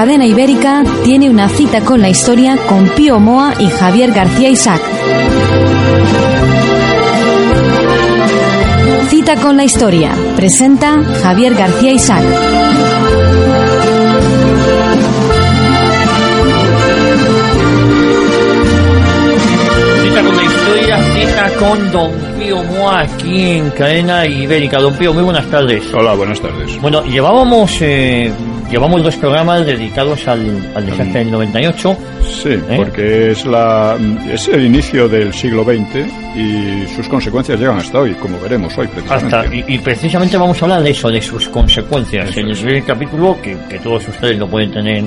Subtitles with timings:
[0.00, 4.80] Cadena Ibérica tiene una cita con la historia con Pío Moa y Javier García Isaac.
[9.10, 10.12] Cita con la historia.
[10.36, 12.24] Presenta Javier García Isaac.
[20.02, 24.80] Cita con la historia, cita con Don Pío Moa aquí en Cadena Ibérica.
[24.80, 25.92] Don Pío, muy buenas tardes.
[25.92, 26.80] Hola, buenas tardes.
[26.80, 28.32] Bueno, llevábamos eh,
[28.70, 31.96] llevamos dos programas dedicados al, al desastre del 98.
[32.42, 32.60] Sí, ¿Eh?
[32.76, 33.96] porque es, la,
[34.32, 38.86] es el inicio del siglo XX y sus consecuencias llegan hasta hoy, como veremos hoy
[38.88, 39.36] precisamente.
[39.36, 42.36] Hasta, y, y precisamente vamos a hablar de eso, de sus consecuencias.
[42.36, 45.04] En el primer capítulo, que, que todos ustedes lo pueden tener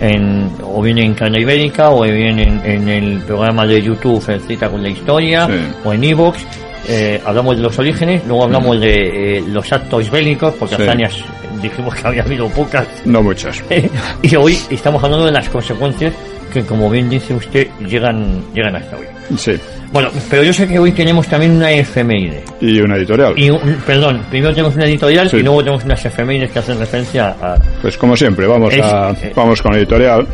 [0.00, 4.68] en, o bien en Cadena Ibérica, o bien en, en el programa de YouTube, Cita
[4.70, 5.52] con la Historia, Sí.
[5.84, 6.46] o en Evox.
[6.88, 10.82] Eh, hablamos de los orígenes, luego hablamos de eh, los actos bélicos, porque Sí.
[10.82, 11.24] hace años
[11.62, 12.86] dijimos que había habido pocas.
[13.04, 13.62] No muchas.
[14.22, 16.12] y hoy estamos hablando de las consecuencias
[16.52, 19.04] que, como bien dice usted, llegan, llegan hasta hoy.
[19.36, 19.52] Sí.
[19.92, 22.42] Bueno, pero yo sé que hoy tenemos también una efeméride.
[22.60, 23.34] Y una editorial.
[23.36, 25.36] Y un- perdón, primero tenemos una editorial Sí.
[25.36, 27.56] y luego tenemos unas efemérides que hacen referencia a...
[27.82, 29.32] Pues como siempre, vamos, Es- a, eh.
[29.36, 30.26] vamos con la editorial.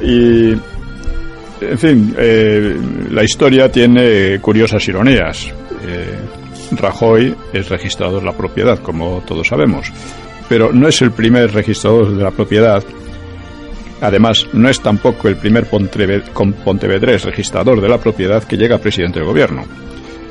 [0.00, 0.54] Y,
[1.70, 2.76] en fin, eh,
[3.10, 5.46] la historia tiene curiosas ironías.
[5.86, 6.14] Eh,
[6.72, 9.92] Rajoy es registrador de la propiedad, como todos sabemos.
[10.48, 12.82] Pero no es el primer registrador de la propiedad.
[14.00, 19.18] Además, no es tampoco el primer pontevedrés registrador de la propiedad que llega a presidente
[19.20, 19.64] del gobierno.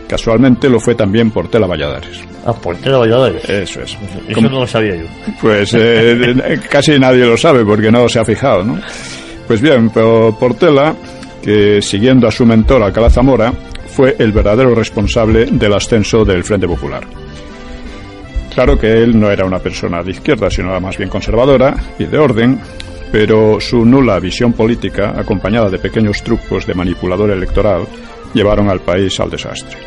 [0.07, 2.19] Casualmente lo fue también Portela Valladares.
[2.45, 3.44] a Portela Valladares.
[3.50, 3.91] Eso es.
[3.94, 5.05] Eso Como- no lo sabía yo.
[5.41, 8.79] pues eh, casi nadie lo sabe porque no se ha fijado, ¿no?
[9.47, 10.94] Pues bien, pero Portela,
[11.43, 13.53] que siguiendo a su mentor Alcalá Zamora,
[13.87, 17.03] fue el verdadero responsable del ascenso del Frente Popular.
[18.53, 22.17] Claro que él no era una persona de izquierda, sino más bien conservadora y de
[22.17, 22.59] orden,
[23.11, 27.85] pero su nula visión política, acompañada de pequeños trucos de manipulador electoral,
[28.33, 29.77] llevaron al país al desastre.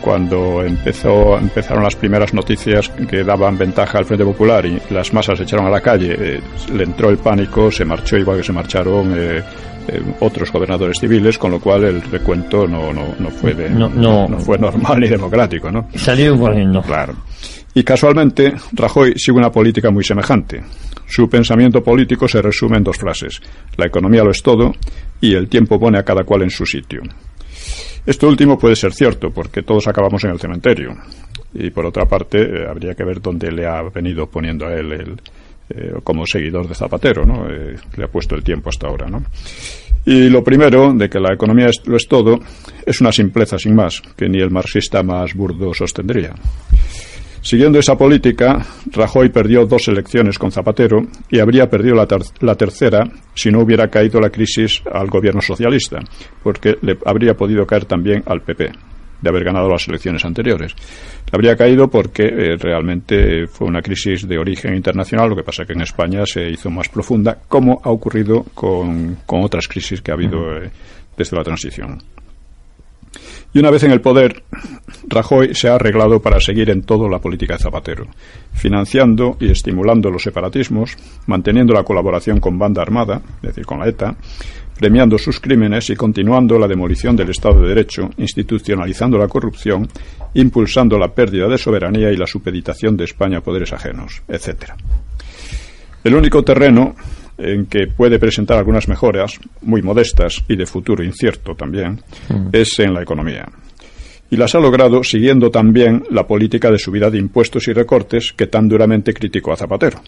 [0.00, 5.42] Cuando empezaron las primeras noticias que daban ventaja al Frente Popular y las masas se
[5.42, 6.40] echaron a la calle, eh,
[6.72, 9.42] le entró el pánico, se marchó igual que se marcharon eh,
[9.88, 13.88] eh, otros gobernadores civiles, con lo cual el recuento no, no, no fue de- No,
[13.88, 14.28] no.
[14.28, 15.88] no fue normal ni democrático, ¿no?
[15.94, 16.82] Salieron corriendo.
[16.82, 17.14] Claro.
[17.74, 20.62] Y casualmente, Rajoy sigue una política muy semejante.
[21.06, 23.40] Su pensamiento político se resume en dos frases.
[23.76, 24.72] La economía lo es todo
[25.20, 27.02] y el tiempo pone a cada cual en su sitio.
[28.06, 30.90] Esto último puede ser cierto, porque todos acabamos en el cementerio.
[31.54, 34.92] Y por otra parte, eh, habría que ver dónde le ha venido poniendo a él
[34.92, 35.20] el,
[35.70, 37.46] eh, como seguidor de Zapatero, ¿no?
[37.48, 39.22] Eh, le ha puesto el tiempo hasta ahora, ¿no?
[40.06, 42.38] Y lo primero, de que la economía es- lo es todo,
[42.84, 46.34] es una simpleza sin más, que ni el marxista más burdo sostendría.
[47.40, 52.06] Siguiendo esa política, Rajoy perdió dos elecciones con Zapatero y habría perdido la,
[52.40, 53.04] la tercera
[53.34, 55.98] si no hubiera caído la crisis al gobierno socialista,
[56.42, 58.70] porque le habría podido caer también al PP
[59.24, 60.74] de haber ganado las elecciones anteriores.
[61.32, 65.72] Habría caído porque eh, realmente fue una crisis de origen internacional, lo que pasa que
[65.72, 70.14] en España se hizo más profunda, como ha ocurrido con, con otras crisis que ha
[70.14, 70.70] habido eh,
[71.16, 71.98] desde la transición.
[73.52, 74.42] Y una vez en el poder,
[75.08, 78.06] Rajoy se ha arreglado para seguir en todo la política de Zapatero,
[78.52, 80.96] financiando y estimulando los separatismos,
[81.26, 84.16] manteniendo la colaboración con banda armada, es decir, con la ETA,
[84.78, 89.88] premiando sus crímenes y continuando la demolición del Estado de Derecho, institucionalizando la corrupción,
[90.34, 94.76] impulsando la pérdida de soberanía y la supeditación de España a poderes ajenos, etcétera.
[96.02, 96.94] El único terreno
[97.38, 102.00] en que puede presentar algunas mejoras, muy modestas y de futuro incierto también,
[102.52, 103.46] es en la economía.
[104.30, 108.46] Y las ha logrado siguiendo también la política de subida de impuestos y recortes que
[108.46, 110.00] tan duramente criticó a Zapatero.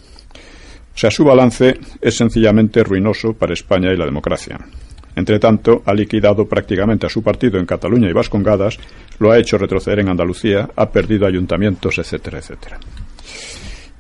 [0.96, 4.58] O sea, su balance es sencillamente ruinoso para España y la democracia.
[5.14, 8.78] Entre tanto, ha liquidado prácticamente a su partido en Cataluña y Vascongadas,
[9.18, 12.78] lo ha hecho retroceder en Andalucía, ha perdido ayuntamientos, etcétera, etcétera.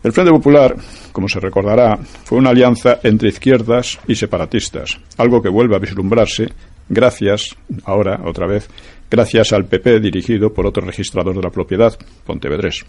[0.02, 0.74] El Frente Popular,
[1.12, 6.48] como se recordará, fue una alianza entre izquierdas y separatistas, algo que vuelve a vislumbrarse
[6.88, 8.68] gracias, ahora, otra vez,
[9.10, 12.84] gracias al PP dirigido por otro registrador de la propiedad, Pontevedrés.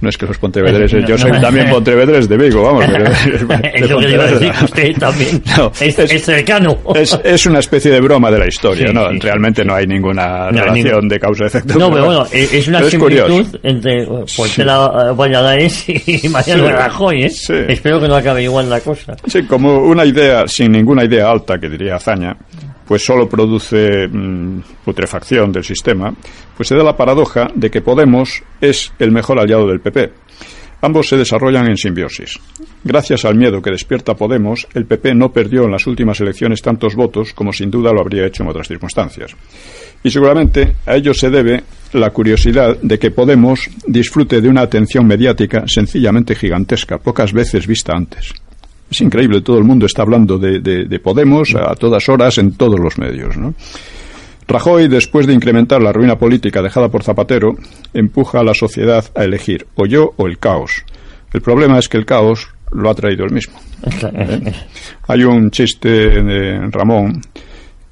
[0.00, 2.84] No es que los pontevedreses, yo soy también pontevedres de Vigo, vamos.
[3.72, 5.42] es lo que iba a decir, usted también
[5.80, 6.78] es, cercano.
[7.24, 9.08] Es, una especie de broma de la historia, ¿no?
[9.10, 11.78] Realmente no hay ninguna relación de causa-efecto.
[11.78, 14.06] No, pero bueno, es una similitud entre
[14.36, 17.32] Portela Valladares y Mariano Rajoy, ¿eh?
[17.68, 19.16] Espero que no acabe igual la cosa.
[19.26, 22.36] Sí, como una idea, sin ninguna idea alta, que diría Azaña,
[22.92, 26.14] pues solo produce mm, putrefacción del sistema,
[26.54, 30.12] pues se da la paradoja de que Podemos es el mejor aliado del PP.
[30.82, 32.38] Ambos se desarrollan en simbiosis.
[32.84, 36.94] Gracias al miedo que despierta Podemos, el PP no perdió en las últimas elecciones tantos
[36.94, 39.34] votos como sin duda lo habría hecho en otras circunstancias.
[40.02, 41.62] Y seguramente a ello se debe
[41.94, 47.94] la curiosidad de que Podemos disfrute de una atención mediática sencillamente gigantesca, pocas veces vista
[47.96, 48.34] antes.
[48.92, 52.98] Es increíble, todo el mundo está hablando de, Podemos a todas horas en todos los
[52.98, 53.34] medios.
[54.46, 57.56] Rajoy, después de incrementar la ruina política dejada por Zapatero,
[57.94, 60.84] empuja a la sociedad a elegir o yo o el caos.
[61.32, 63.54] El problema es que el caos lo ha traído él mismo.
[64.12, 64.52] ¿Eh?
[65.08, 67.22] Hay un chiste de Ramón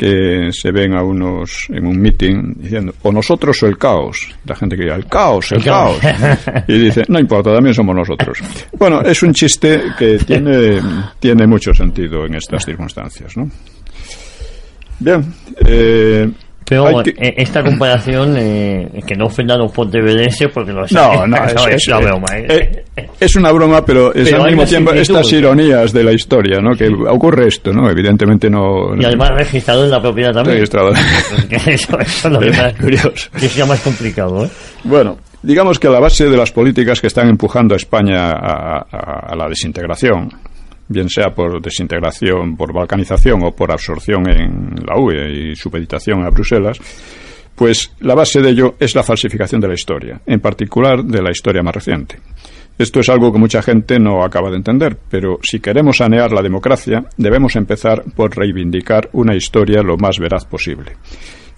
[0.00, 4.34] que se ven a unos en un meeting diciendo o nosotros o el caos.
[4.46, 5.98] La gente que dice el caos, el, caos.
[6.68, 8.38] Y dice, no importa, también somos nosotros.
[8.78, 10.80] Bueno, es un chiste que tiene,
[11.18, 13.50] tiene mucho sentido en estas circunstancias, ¿no?
[15.00, 15.22] Bien,
[15.66, 16.30] eh,
[16.70, 21.36] pero eh, esta comparación, eh, que no ofenda a los pontevedenses porque no, no, no,
[21.68, 22.26] es, una broma.
[22.36, 22.84] ¿eh?
[23.18, 26.76] es una broma, pero es al mismo tiempo estas ironías de la historia, ¿no?
[26.76, 27.90] Que ocurre esto, ¿no?
[27.90, 28.94] Evidentemente no...
[28.96, 30.58] Y además registrado en la propiedad también.
[30.58, 30.92] Registrado.
[31.66, 33.30] eso, es lo que, más, curioso.
[33.32, 34.50] que sea más complicado, ¿eh?
[34.84, 39.48] Bueno, digamos que la base de las políticas que están empujando a España a la
[39.48, 40.28] desintegración
[40.90, 46.30] bien sea por desintegración, por balcanización o por absorción en la UE y supeditación a
[46.30, 46.78] Bruselas,
[47.54, 51.30] pues la base de ello es la falsificación de la historia, en particular de la
[51.30, 52.18] historia más reciente.
[52.76, 56.42] Esto es algo que mucha gente no acaba de entender, pero si queremos sanear la
[56.42, 60.96] democracia, debemos empezar por reivindicar una historia lo más veraz posible.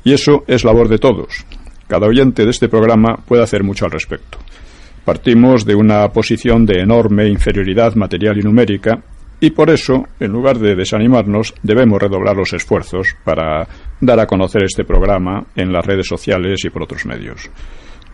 [0.04, 1.46] Y eso es labor de todos.
[1.86, 4.38] Cada oyente de este programa puede hacer mucho al respecto.
[5.04, 9.02] Partimos de una posición de enorme inferioridad material y numérica
[9.42, 13.66] y por eso, en lugar de desanimarnos, debemos redoblar los esfuerzos para
[14.00, 17.50] dar a conocer este programa en las redes sociales y por otros medios.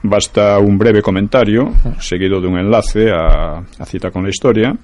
[0.02, 1.70] Basta un breve comentario,
[2.00, 4.74] seguido de un enlace a, cita con la historia,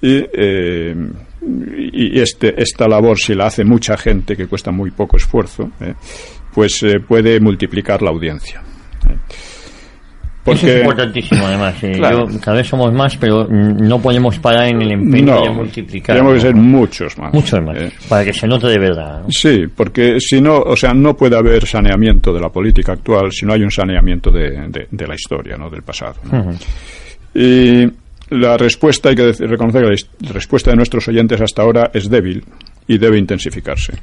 [0.00, 0.94] y, eh,
[2.14, 5.92] este, esta labor, si la hace mucha gente, que cuesta muy poco esfuerzo, eh,
[6.54, 8.62] pues eh, puede multiplicar la audiencia.
[10.46, 11.74] Eso es importantísimo, además.
[11.82, 12.00] Eh,
[12.40, 16.16] cada vez somos más, pero no podemos parar en el empeño de multiplicar.
[16.16, 17.32] Tenemos que ser muchos más.
[17.32, 17.92] Muchos más, eh.
[18.08, 19.22] para que se note de verdad.
[19.28, 23.46] Sí, porque si no, o sea, no puede haber saneamiento de la política actual si
[23.46, 25.70] no hay un saneamiento de, de, la historia, ¿no?
[25.70, 26.16] del pasado.
[27.34, 27.86] Y
[28.30, 32.44] la respuesta, hay que reconocer que la respuesta de nuestros oyentes hasta ahora es débil
[32.86, 33.94] y debe intensificarse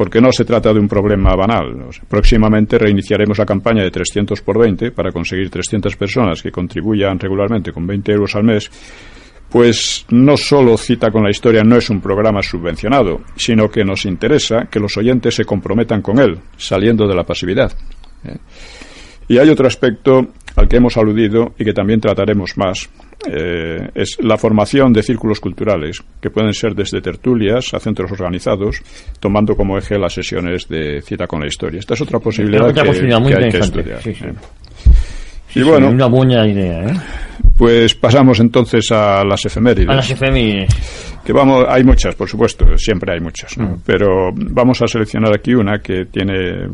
[0.00, 1.76] porque no se trata de un problema banal.
[2.08, 7.70] próximamente reiniciaremos la campaña de 300 por 20 para conseguir 300 personas que contribuyan regularmente
[7.70, 8.70] con 20 euros al mes.
[9.50, 14.06] Pues no solo cita con la historia no es un programa subvencionado, sino que nos
[14.06, 17.70] interesa que los oyentes se comprometan con él, saliendo de la pasividad.
[18.24, 18.38] ¿eh?
[19.28, 22.88] Y hay otro aspecto al que hemos aludido y que también trataremos más,
[23.30, 28.82] eh, es la formación de círculos culturales, que pueden ser desde tertulias a centros organizados,
[29.18, 31.80] tomando como eje las sesiones de cita con la historia.
[31.80, 34.00] Esta es otra posibilidad, que, hay que estudiar.
[34.06, 34.34] ¿eh?
[35.54, 36.94] y bueno, una buena idea, ¿eh?
[37.60, 39.90] Pues pasamos entonces a las efemérides.
[39.90, 40.70] A las efemérides.
[41.22, 43.82] Que vamos, hay muchas, por supuesto, siempre hay muchas, mm.
[43.84, 46.66] Pero vamos a seleccionar aquí una que tiene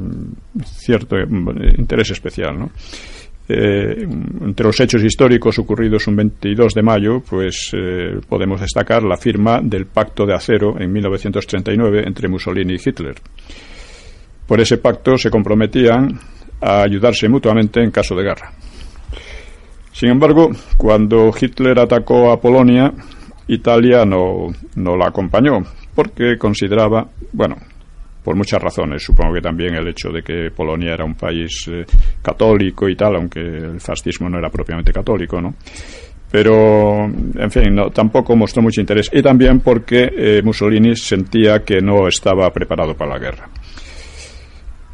[0.64, 2.70] cierto interés especial, ¿no?
[3.48, 4.02] Eh,
[4.42, 9.60] entre los hechos históricos ocurridos un 22 de mayo, pues eh, podemos destacar la firma
[9.62, 13.14] del Pacto de Acero en 1939 entre Mussolini y Hitler.
[14.46, 16.18] Por ese pacto se comprometían
[16.60, 18.52] a ayudarse mutuamente en caso de guerra.
[19.92, 22.92] Sin embargo, cuando Hitler atacó a Polonia,
[23.48, 25.62] Italia no, no la acompañó
[25.94, 27.56] porque consideraba, bueno,
[28.26, 29.04] por muchas razones.
[29.04, 31.84] Supongo que también el hecho de que Polonia era un país eh,
[32.20, 35.54] católico y tal, aunque el fascismo no era propiamente católico, ¿no?
[36.28, 39.08] Pero, en fin, no, tampoco mostró mucho interés.
[39.12, 43.48] Y también porque eh, Mussolini sentía que no estaba preparado para la guerra.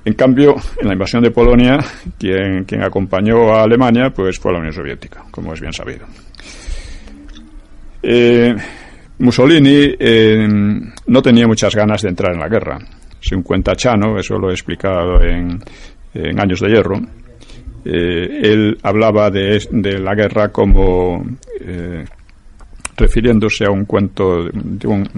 [0.05, 1.79] En cambio, en la invasión de Polonia,
[2.19, 6.05] quien, quien acompañó a Alemania pues fue la Unión Soviética, como es bien sabido.
[8.03, 8.55] Eh,
[9.21, 10.47] Mussolini eh,
[11.07, 12.79] no tenía muchas ganas de entrar en la guerra.
[13.23, 15.59] Según cuenta Chano, eso lo he explicado en,
[16.15, 17.01] en Años de Hierro,
[17.85, 21.25] eh, él hablaba de, de, la guerra como
[21.61, 22.05] eh,
[22.97, 25.09] refiriéndose a un cuento de un,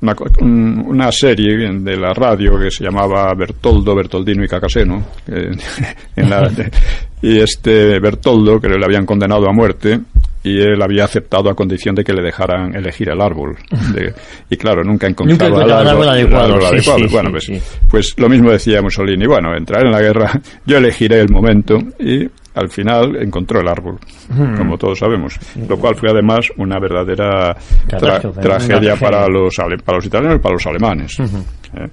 [0.00, 5.52] una, una, serie de la radio que se llamaba Bertoldo, Bertoldino y Cacaseno eh,
[7.22, 10.00] y este Bertoldo que le habían condenado a muerte
[10.44, 13.56] y él había aceptado a condición de que le dejaran elegir el árbol.
[13.94, 14.12] De,
[14.50, 16.58] y claro, nunca encontraba el árbol, adecuado.
[17.10, 17.60] bueno, pues, sí.
[17.88, 19.26] pues lo mismo decía Mussolini.
[19.26, 20.32] Bueno, entrar en la guerra,
[20.66, 24.56] yo elegiré el momento y al final encontró el árbol, Hmm.
[24.56, 25.38] como todos sabemos.
[25.68, 27.56] Lo cual fue además una verdadera
[27.88, 31.18] tra- tragedia para los, para los italianos y para los alemanes.
[31.20, 31.88] ¿eh?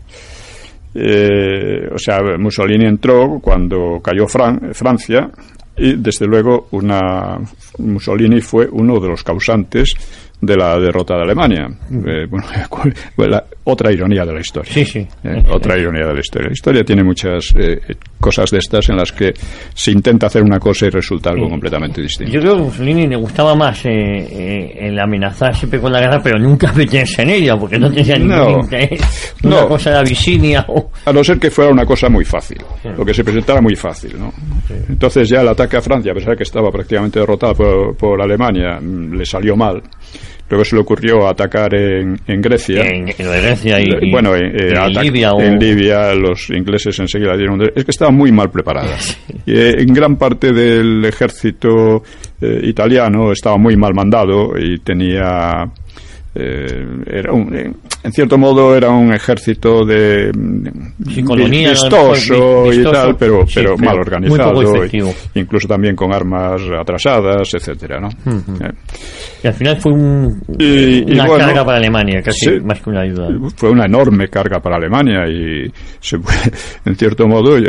[0.96, 5.30] Eh, o sea, Mussolini entró cuando cayó Fran- Francia
[5.78, 7.38] y desde luego una
[7.80, 9.94] Mussolini fue uno de los causantes
[10.42, 11.68] de la derrota de Alemania.
[11.92, 12.46] Eh, bueno,
[13.18, 14.72] la- otra ironía de la historia.
[14.74, 15.06] Sí, sí.
[15.24, 16.48] Eh, otra ironía de la historia.
[16.48, 17.80] La historia tiene muchas eh,
[18.20, 19.32] cosas de estas en las que
[19.74, 21.52] se intenta hacer una cosa y resulta algo Sí.
[21.52, 22.32] completamente distinto.
[22.34, 26.00] Yo creo que a Mussolini le gustaba más eh, eh, el amenazar siempre con la
[26.00, 28.60] guerra, pero nunca meterse en ella, porque no tenía ningún No.
[28.62, 29.36] interés.
[29.44, 29.68] Una No.
[29.68, 30.90] cosa de Abisinia o...
[31.06, 32.58] A no ser que fuera una cosa muy fácil,
[32.98, 34.34] lo que se presentara muy fácil, ¿no?
[34.88, 38.22] Entonces ya el ataque a Francia, a pesar de que estaba prácticamente derrotada por, por
[38.22, 39.82] Alemania, mm, le salió mal.
[40.50, 42.82] Luego se le ocurrió atacar en, en Grecia.
[42.84, 45.40] En, en Grecia y, bueno, eh, eh, en atac- Libia o...
[45.42, 47.62] en Libia los ingleses enseguida dieron...
[47.76, 48.98] Es que estaba muy mal preparada.
[49.46, 52.02] Y, eh, en gran parte del ejército
[52.42, 55.66] eh, italiano estaba muy mal mandado y tenía...
[56.36, 60.68] eh, era un- eh, en cierto modo era un ejército de mm,
[61.12, 65.02] Sí, colonial, vistoso y vistoso, tal pero sí, pero mal organizado y-
[65.40, 68.10] incluso también con armas atrasadas etcétera ¿no?
[68.10, 68.72] Eh,
[69.44, 72.60] Y al final fue un- Y- y una bueno, carga para Alemania, casi sí.
[72.64, 73.28] más que una ayuda.
[73.56, 76.18] fue una enorme carga para Alemania y se
[76.86, 77.64] en cierto modo eh,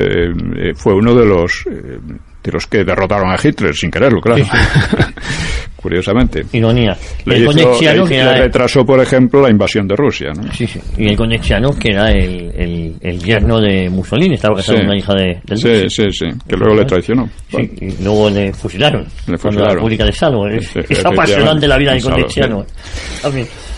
[0.57, 1.99] eh, fue uno de los eh,
[2.43, 4.45] de los que derrotaron a Hitler sin quererlo claro
[5.81, 6.97] curiosamente Ironía.
[7.25, 8.37] le, el hizo- le- que le era...
[8.37, 10.53] retrasó por ejemplo la invasión de Rusia ¿no?
[10.53, 10.81] Sí, sí.
[10.99, 14.83] Y el Conexiano, que era el, el, el yerno de Mussolini, estaba casado Sí.
[14.83, 18.31] con una hija de, del sí, sí, sí, que luego le traicionó Sí, y luego
[18.31, 19.03] le fusilaron.
[19.03, 19.75] Le Con la fusilaron.
[19.77, 20.47] República de Salvo.
[20.49, 22.65] Es, es apasionante la vida de Salvo, Conexiano.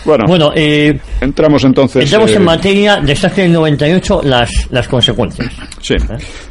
[0.05, 5.51] Bueno, Bueno, eh, entramos entonces entramos eh, en materia, desastre del 98, las, las consecuencias.
[5.81, 5.95] Sí.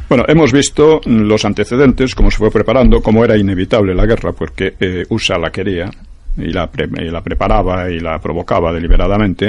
[0.09, 4.73] Bueno, hemos visto los antecedentes, cómo se fue preparando, cómo era inevitable la guerra, porque
[4.79, 5.89] eh, USA la quería
[6.37, 9.47] y la, pre- y la preparaba y la provocaba deliberadamente,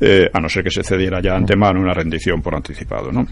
[0.00, 3.12] eh, a no ser que se cediera ya de antemano una rendición por anticipado.
[3.12, 3.26] ¿no?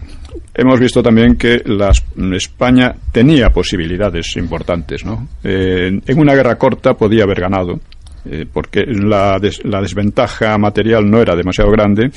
[0.53, 2.03] Hemos visto también que las,
[2.33, 5.03] España tenía posibilidades importantes.
[5.03, 5.27] ¿no?
[5.43, 7.79] Eh, en una guerra corta podía haber ganado,
[8.25, 12.09] eh, porque la, des- la desventaja material no era demasiado grande,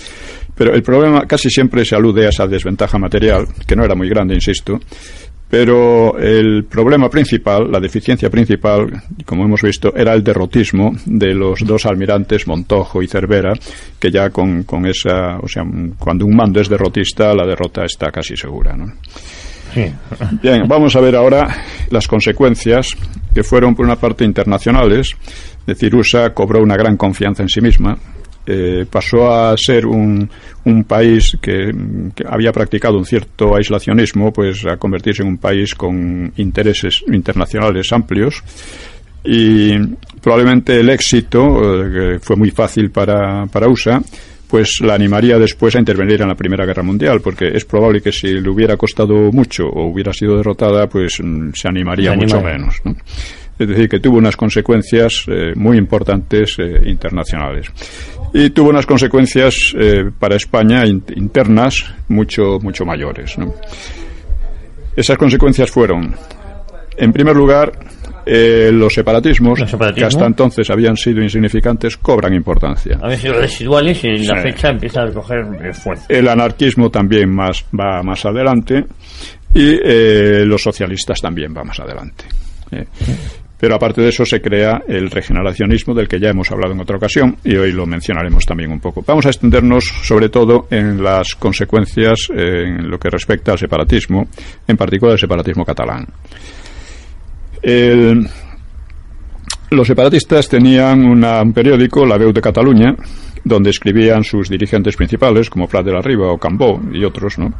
[0.54, 4.08] pero el problema casi siempre se alude a esa desventaja material, que no era muy
[4.08, 4.78] grande, insisto,
[5.48, 8.86] pero el problema principal, la deficiencia principal,
[9.26, 13.52] como hemos visto, era el derrotismo de los dos almirantes, Montojo y Cervera,
[13.98, 15.62] que ya con, con esa, o sea,
[15.98, 18.94] cuando un mando es derrotista, la derrota está casi segura, ¿no?
[20.42, 21.46] Bien, vamos a ver ahora
[21.90, 22.96] las consecuencias
[23.34, 25.14] que fueron por una parte internacionales.
[25.60, 27.96] Es decir, USA cobró una gran confianza en sí misma.
[28.44, 30.28] eh, pasó a ser un,
[30.64, 31.70] un país que,
[32.28, 38.42] había practicado un cierto aislacionismo, pues a convertirse en un país con intereses internacionales amplios
[39.24, 39.78] y
[40.20, 44.02] probablemente el éxito, eh, fue muy fácil para, para USA,
[44.52, 48.12] pues la animaría después a intervenir en la Primera Guerra Mundial, porque es probable que
[48.12, 52.36] si le hubiera costado mucho o hubiera sido derrotada, pues mm, se animaría Se mucho
[52.36, 52.58] animaría.
[52.58, 52.76] menos.
[52.84, 52.94] ¿no?
[53.58, 57.66] Es decir, que tuvo unas consecuencias eh, muy importantes eh, internacionales.
[58.34, 63.38] Y tuvo unas consecuencias eh, para España in- internas mucho, mucho mayores.
[63.38, 63.54] ¿no?
[64.94, 66.14] Esas consecuencias fueron,
[66.98, 67.72] en primer lugar,
[68.26, 70.10] eh, los separatismos, Los separatismos.
[70.10, 72.98] que hasta entonces habían sido insignificantes, cobran importancia.
[73.02, 74.48] A veces residuales y en la Sí.
[74.50, 76.06] fecha empieza a coger eh, fuerza.
[76.08, 78.84] El anarquismo también más, va más adelante
[79.54, 82.24] y eh, los socialistas también va más adelante.
[82.70, 82.84] Eh,
[83.58, 86.96] Pero aparte de eso se crea el regeneracionismo del que ya hemos hablado en otra
[86.96, 89.04] ocasión y hoy lo mencionaremos también un poco.
[89.06, 94.26] Vamos a extendernos sobre todo en las consecuencias en lo que respecta al separatismo,
[94.66, 96.04] en particular el separatismo catalán.
[99.70, 102.94] Los separatistas tenían un periódico, La Veu de Cataluña,
[103.44, 107.54] donde escribían sus dirigentes principales, como Prat de la Riva o Cambó y otros, ¿no?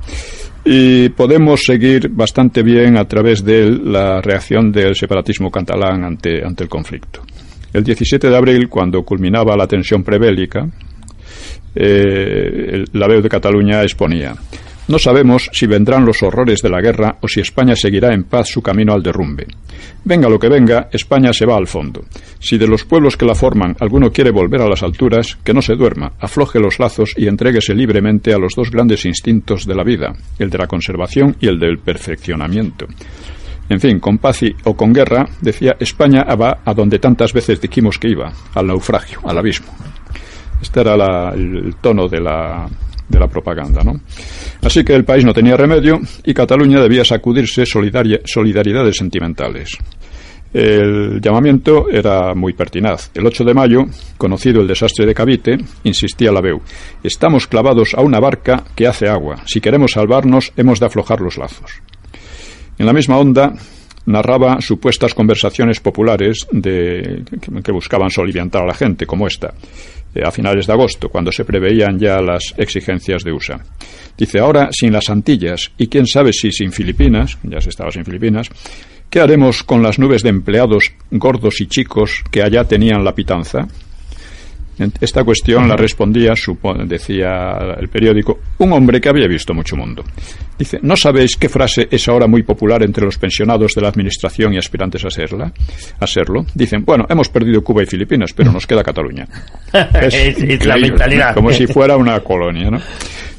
[0.65, 6.65] Y podemos seguir bastante bien a través de la reacción del separatismo catalán ante, ante
[6.65, 7.23] el conflicto.
[7.73, 10.69] El 17 de abril, cuando culminaba la tensión prebélica,
[11.75, 14.35] eh, la veu de Cataluña exponía
[14.89, 18.49] no sabemos si vendrán los horrores de la guerra o si España seguirá en paz
[18.49, 19.47] su camino al derrumbe.
[20.05, 22.05] Venga lo que venga, España se va al fondo.
[22.41, 25.62] Si de los pueblos que la forman alguno quiere volver a las alturas, que no
[25.62, 29.85] se duerma, afloje los lazos y entréguese libremente a los dos grandes instintos de la
[29.85, 32.87] vida, el de la conservación y el del perfeccionamiento.
[33.69, 37.99] En fin, con paz o con guerra, decía, España va a donde tantas veces dijimos
[37.99, 39.73] que iba, al naufragio, al abismo.
[40.61, 42.69] Este era el tono de la,
[43.12, 43.85] de la propaganda.
[43.85, 44.00] ¿no?
[44.62, 49.78] Así que el país no tenía remedio y Cataluña debía sacudirse solidaridades sentimentales.
[50.52, 53.11] El llamamiento era muy pertinaz.
[53.14, 53.85] El 8 de mayo,
[54.19, 56.61] conocido el desastre de Cavite, insistía la BEU.
[57.02, 59.37] Estamos clavados a una barca que hace agua.
[59.47, 61.81] Si queremos salvarnos, hemos de aflojar los lazos.
[62.78, 63.54] En la misma onda,
[64.04, 67.25] narraba supuestas conversaciones populares de,
[67.64, 69.54] que buscaban soliviantar a la gente, como esta.
[70.14, 73.59] Eh, a finales de agosto, cuando se preveían ya las exigencias de USA.
[74.16, 78.04] Dice, ahora sin las Antillas y quién sabe si sin Filipinas, ya se estaba sin
[78.04, 78.49] Filipinas,
[79.09, 83.69] ¿qué haremos con las nubes de empleados gordos y chicos que allá tenían la pitanza?
[85.01, 86.33] Esta cuestión la respondía,
[86.87, 90.05] decía el periódico, un hombre que había visto mucho mundo.
[90.59, 94.55] Dice, ¿no sabéis qué frase es ahora muy popular entre los pensionados de la administración
[94.55, 95.53] y aspirantes a serla?
[95.99, 96.47] A serlo.
[96.55, 99.27] Dicen, bueno, hemos perdido Cuba y Filipinas, pero nos queda Cataluña.
[100.03, 101.35] Es, la mentalidad.
[101.35, 102.79] Como si fuera una colonia, ¿no?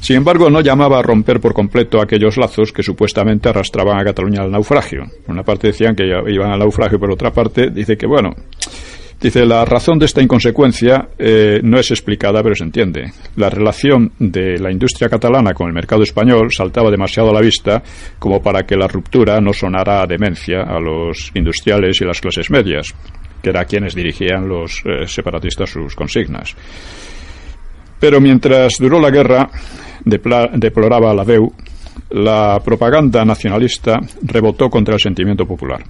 [0.00, 4.42] Sin embargo, no llamaba a romper por completo aquellos lazos que supuestamente arrastraban a Cataluña
[4.42, 5.04] al naufragio.
[5.24, 8.34] Por una parte decían que iban al naufragio, por otra parte dice que, bueno,
[9.24, 13.10] Dice, la razón de esta inconsecuencia eh, no es explicada, pero se entiende.
[13.36, 17.82] La relación de la industria catalana con el mercado español saltaba demasiado a la vista
[18.18, 22.50] como para que la ruptura no sonara a demencia a los industriales y las clases
[22.50, 22.94] medias,
[23.42, 26.54] que era quienes dirigían los eh, separatistas sus consignas.
[27.98, 29.48] Pero mientras duró la guerra,
[30.04, 31.50] deploraba la DEU,
[32.10, 35.82] la propaganda nacionalista rebotó contra el sentimiento popular.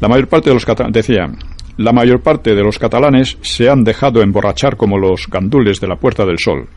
[0.00, 1.36] La mayor parte de los catalanes decían
[1.76, 5.96] la mayor parte de los catalanes se han dejado emborrachar como los gandules de la
[5.96, 6.68] Puerta del Sol.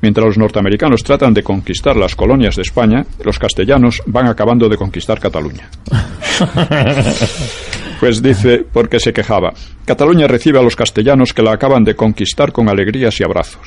[0.00, 4.76] Mientras los norteamericanos tratan de conquistar las colonias de España, los castellanos van acabando de
[4.76, 5.68] conquistar Cataluña.
[8.02, 9.52] Pues dice, porque se quejaba,
[9.84, 13.62] Cataluña recibe a los castellanos que la acaban de conquistar con alegrías y abrazos.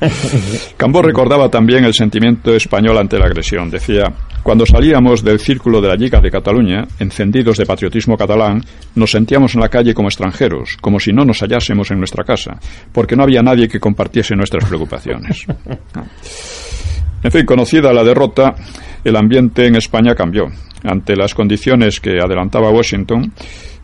[0.76, 3.70] Cambó recordaba también el sentimiento español ante la agresión.
[3.70, 8.62] Decía, cuando salíamos del círculo de la Liga de Cataluña, encendidos de patriotismo catalán,
[8.94, 12.58] nos sentíamos en la calle como extranjeros, como si no nos hallásemos en nuestra casa,
[12.92, 15.44] porque no había nadie que compartiese nuestras preocupaciones.
[17.22, 18.54] En fin, conocida la derrota,
[19.02, 20.46] el ambiente en España cambió.
[20.84, 23.32] Ante las condiciones que adelantaba Washington,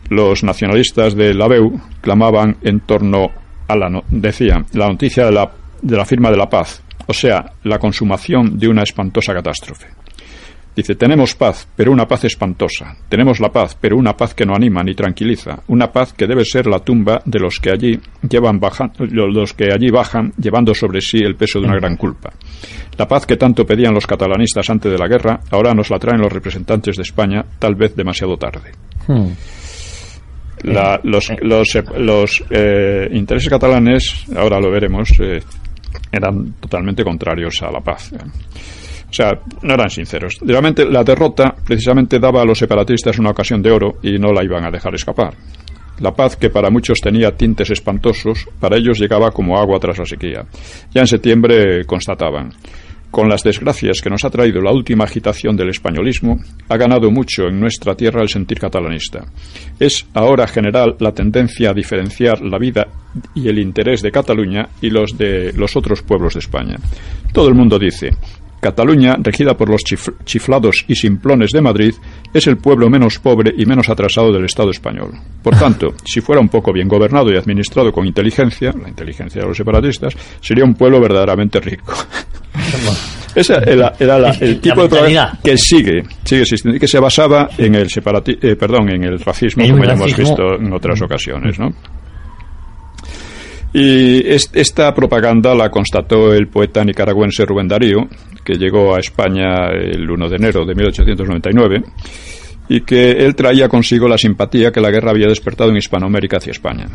[0.09, 3.31] los nacionalistas de la BEU clamaban en torno
[3.67, 5.51] a la, decía, la noticia de la
[5.83, 9.87] de la firma de la paz, o sea, la consumación de una espantosa catástrofe.
[10.75, 12.97] Dice, tenemos paz, pero una paz espantosa.
[13.07, 15.59] Tenemos la paz, pero una paz que no anima ni tranquiliza.
[15.67, 19.71] Una paz que debe ser la tumba de los que allí llevan bajan, los que
[19.71, 22.33] allí bajan llevando sobre sí el peso de una gran culpa.
[22.97, 26.21] La paz que tanto pedían los catalanistas antes de la guerra, ahora nos la traen
[26.21, 28.71] los representantes de España, tal vez demasiado tarde.
[29.07, 29.27] Hmm.
[30.63, 35.41] los, los, eh, intereses catalanes, ahora lo veremos, eh,
[36.13, 38.13] eran totalmente contrarios a la paz.
[38.13, 40.37] O sea, no eran sinceros.
[40.41, 44.43] Realmente la derrota precisamente daba a los separatistas una ocasión de oro y no la
[44.43, 45.33] iban a dejar escapar.
[45.99, 50.05] La paz, que para muchos tenía tintes espantosos, para ellos llegaba como agua tras la
[50.05, 50.43] sequía.
[50.91, 52.49] Ya en septiembre constataban,
[53.13, 57.43] con las desgracias que nos ha traído la última agitación del españolismo, ha ganado mucho
[57.43, 59.23] en nuestra tierra el sentir catalanista.
[59.79, 62.87] Es ahora general la tendencia a diferenciar la vida
[63.35, 66.77] y el interés de Cataluña y los de los otros pueblos de España.
[67.31, 68.09] Todo el mundo dice,
[68.63, 71.93] Cataluña, regida por los chiflados y simplones de Madrid,
[72.33, 75.11] es el pueblo menos pobre y menos atrasado del Estado español.
[75.43, 79.47] Por tanto, si fuera un poco bien gobernado y administrado con inteligencia, la inteligencia de
[79.49, 81.93] los separatistas, sería un pueblo verdaderamente rico.
[83.35, 83.93] Ese era,
[84.39, 88.55] el tipo de problema que sigue, sigue existiendo y que se basaba en el eh,
[88.55, 91.73] perdón, en el racismo, como ya hemos visto en otras ocasiones, ¿no?
[93.73, 98.07] Y esta propaganda la constató el poeta nicaragüense Rubén Darío,
[98.43, 101.83] que llegó a España el 1 de enero de 1899,
[102.69, 106.51] y que él traía consigo la simpatía que la guerra había despertado en Hispanoamérica hacia
[106.51, 106.85] España.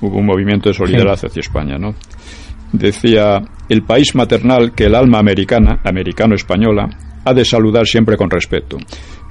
[0.00, 1.94] Hubo un movimiento de solidaridad hacia España, ¿no?
[2.78, 6.88] decía, el país maternal que el alma americana, americano-española,
[7.24, 8.76] ha de saludar siempre con respeto,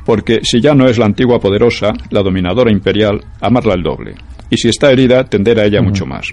[0.05, 4.15] porque si ya no es la antigua poderosa, la dominadora imperial, amarla el doble.
[4.53, 6.27] Y si está herida, tender a ella mucho más.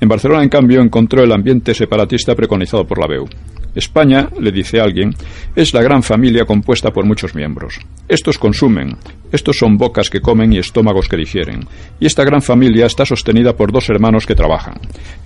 [0.00, 3.26] En Barcelona, en cambio, encontró el ambiente separatista preconizado por la BEU.
[3.74, 5.12] España, le dice alguien,
[5.56, 7.80] es la gran familia compuesta por muchos miembros.
[8.06, 8.96] Estos consumen,
[9.32, 11.66] estos son bocas que comen y estómagos que digieren.
[11.98, 14.74] Y esta gran familia está sostenida por dos hermanos que trabajan.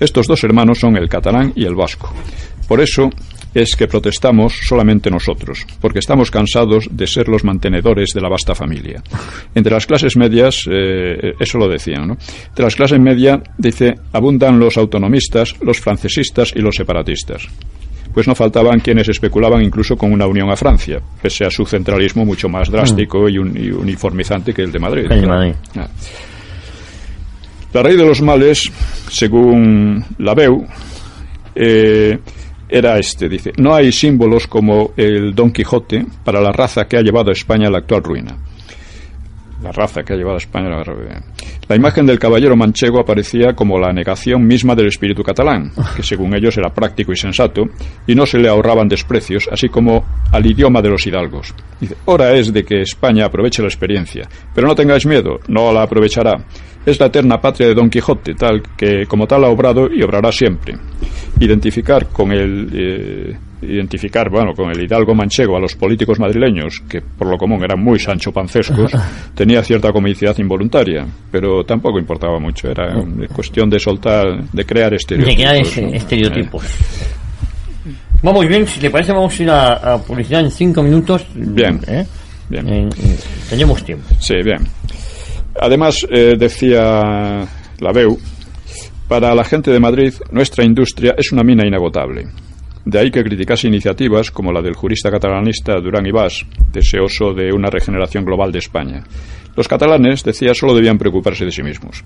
[0.00, 2.14] Estos dos hermanos son el catalán y el vasco.
[2.68, 3.10] Por eso
[3.54, 8.54] es que protestamos solamente nosotros, porque estamos cansados de ser los mantenedores de la vasta
[8.54, 9.02] familia.
[9.54, 12.18] Entre las clases medias, eh, eso lo decían, ¿no?
[12.48, 17.48] Entre las clases medias, dice, abundan los autonomistas, los francesistas y los separatistas
[18.12, 22.24] pues no faltaban quienes especulaban incluso con una unión a Francia, pese a su centralismo
[22.24, 25.06] mucho más drástico y, uniformizante que el de Madrid.
[25.76, 25.86] Ah.
[27.72, 28.72] La raíz de los males,
[29.08, 30.66] según la BEU,
[31.54, 32.18] eh,
[32.68, 37.02] era este, dice, no hay símbolos como el Don Quijote para la raza que ha
[37.02, 38.36] llevado a España a la actual ruina.
[39.62, 40.68] La raza que ha llevado a España.
[41.68, 46.34] La imagen del caballero manchego aparecía como la negación misma del espíritu catalán, que según
[46.36, 47.62] ellos era práctico y sensato,
[48.06, 51.54] y no se le ahorraban desprecios, así como al idioma de los hidalgos.
[51.80, 55.82] Dice, hora es de que España aproveche la experiencia, pero no tengáis miedo, no la
[55.82, 56.36] aprovechará.
[56.86, 60.30] Es la eterna patria de Don Quijote, tal que como tal ha obrado y obrará
[60.30, 60.74] siempre.
[61.40, 67.00] Identificar con el eh, identificar, bueno, con el hidalgo manchego a los políticos madrileños, que
[67.00, 68.92] por lo común eran muy sancho pancescos,
[69.34, 72.94] tenía cierta comicidad involuntaria, pero tampoco importaba mucho, era
[73.32, 75.36] cuestión de soltar, de crear estereotipos.
[75.36, 76.64] De crear estereotipos.
[78.22, 81.26] Vamos bien, si le parece vamos a ir a, publicidad en cinco minutos.
[81.34, 81.80] Bien.
[81.86, 82.04] ¿Eh?
[82.48, 82.90] bien.
[83.48, 84.08] tenemos tiempo.
[84.18, 84.66] Sí, bien.
[85.60, 87.46] Además, eh, decía
[87.80, 88.18] la BEU,
[89.08, 92.26] para la gente de Madrid, nuestra industria es una mina inagotable.
[92.88, 97.68] De ahí que criticase iniciativas como la del jurista catalanista Durán Ibás, deseoso de una
[97.68, 99.04] regeneración global de España.
[99.54, 102.02] Los catalanes, decía, solo debían preocuparse de sí mismos.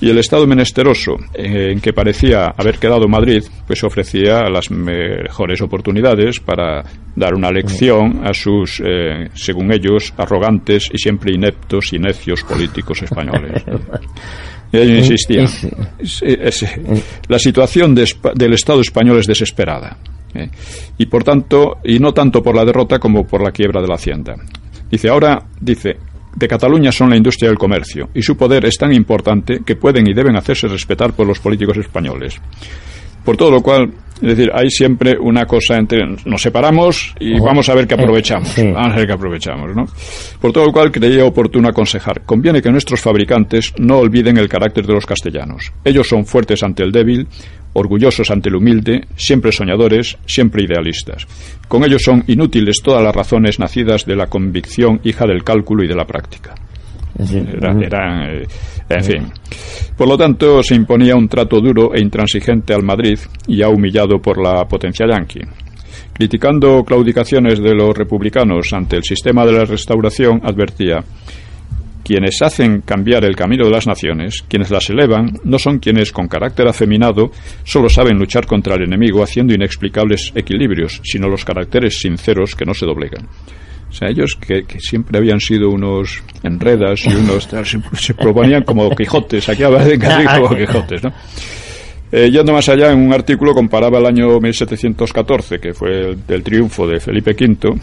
[0.00, 6.38] Y el Estado menesteroso en que parecía haber quedado Madrid, pues ofrecía las mejores oportunidades
[6.38, 6.84] para
[7.16, 13.02] dar una lección a sus, eh, según ellos, arrogantes y siempre ineptos y necios políticos
[13.02, 13.64] españoles.
[14.70, 15.48] Y ellos insistían.
[17.26, 19.98] La situación del Estado español es desesperada.
[20.34, 20.48] ¿Eh?
[20.98, 23.94] Y por tanto, y no tanto por la derrota como por la quiebra de la
[23.94, 24.34] hacienda.
[24.90, 25.96] Dice, ahora, dice,
[26.34, 30.06] de Cataluña son la industria del comercio, y su poder es tan importante que pueden
[30.06, 32.40] y deben hacerse respetar por los políticos españoles.
[33.24, 37.68] Por todo lo cual, es decir, hay siempre una cosa entre nos separamos y vamos
[37.68, 38.52] a ver qué aprovechamos.
[38.56, 39.86] Vamos a ver qué aprovechamos, ¿no?
[40.40, 42.22] Por todo lo cual creía oportuno aconsejar.
[42.22, 45.72] Conviene que nuestros fabricantes no olviden el carácter de los castellanos.
[45.84, 47.28] Ellos son fuertes ante el débil,
[47.74, 51.26] orgullosos ante el humilde, siempre soñadores, siempre idealistas.
[51.68, 55.88] Con ellos son inútiles todas las razones nacidas de la convicción hija del cálculo y
[55.88, 56.54] de la práctica.
[57.18, 58.46] Era, eh,
[58.88, 59.32] en fin.
[59.96, 64.42] Por lo tanto, se imponía un trato duro e intransigente al Madrid, ya humillado por
[64.42, 65.40] la potencia yanqui.
[66.12, 71.02] Criticando claudicaciones de los republicanos ante el sistema de la restauración, advertía
[72.12, 76.28] quienes hacen cambiar el camino de las naciones, quienes las elevan, no son quienes con
[76.28, 77.30] carácter afeminado
[77.64, 82.74] solo saben luchar contra el enemigo haciendo inexplicables equilibrios, sino los caracteres sinceros que no
[82.74, 83.26] se doblegan.
[83.88, 87.48] O sea, ellos que, siempre habían sido unos enredas y unos...
[87.94, 89.98] se, proponían como Quijotes, aquí hablan de
[90.38, 91.14] como Quijotes, ¿no?
[92.14, 96.42] Eh, yendo más allá, en un artículo comparaba el año 1714, que fue el, del
[96.42, 97.74] triunfo de Felipe V,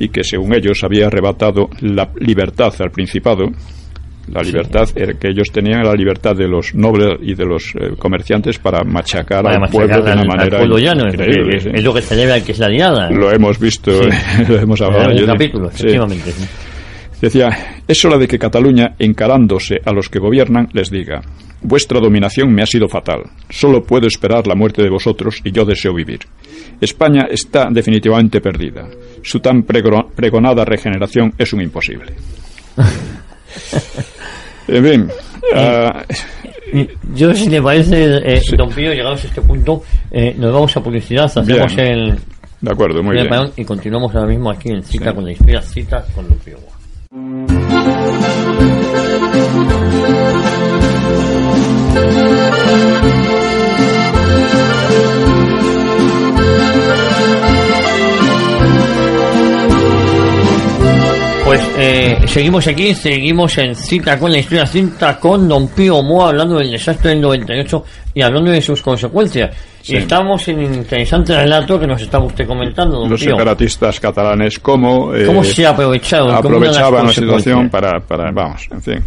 [0.00, 3.44] y que según ellos había arrebatado la libertad al Principado,
[4.32, 8.58] la libertad que ellos tenían la libertad de los nobles y de los eh, comerciantes
[8.58, 11.56] para machacar al pueblo de una manera increíble.
[11.56, 13.10] Es, lo que al que es la liada.
[13.10, 13.92] Lo hemos visto,
[14.48, 15.12] lo hemos hablado.
[15.12, 16.32] En el capítulo, efectivamente.
[17.20, 17.48] Decía,
[17.86, 21.20] es hora de que Cataluña, encarándose a los que gobiernan, les diga,
[21.62, 25.64] vuestra dominación me ha sido fatal, solo puedo esperar la muerte de vosotros y yo
[25.64, 26.20] deseo vivir.
[26.80, 28.88] España está definitivamente perdida.
[29.22, 32.12] Su tan pregonada regeneración es un imposible.
[34.68, 35.08] En fin.
[35.54, 40.76] Uh, Yo, si le parece, eh, don Pío, llegados a este punto, eh, nos vamos
[40.76, 42.18] a publicidad, hacemos el.
[42.60, 43.28] De acuerdo, muy bien.
[43.56, 46.58] Y continuamos ahora mismo aquí en Cita con la historia, Cita con don Pío.
[61.58, 66.28] Pues eh, seguimos aquí, seguimos en cita con la historia, cita con Don Pío Moa
[66.28, 69.56] hablando del desastre del 98 y hablando de sus consecuencias.
[69.84, 73.30] Y estamos en un interesante relato que nos estaba usted comentando, don Los Pío.
[73.30, 79.04] separatistas catalanes, cómo, eh, ¿Cómo se aprovechaban la situación para, para, vamos, en fin.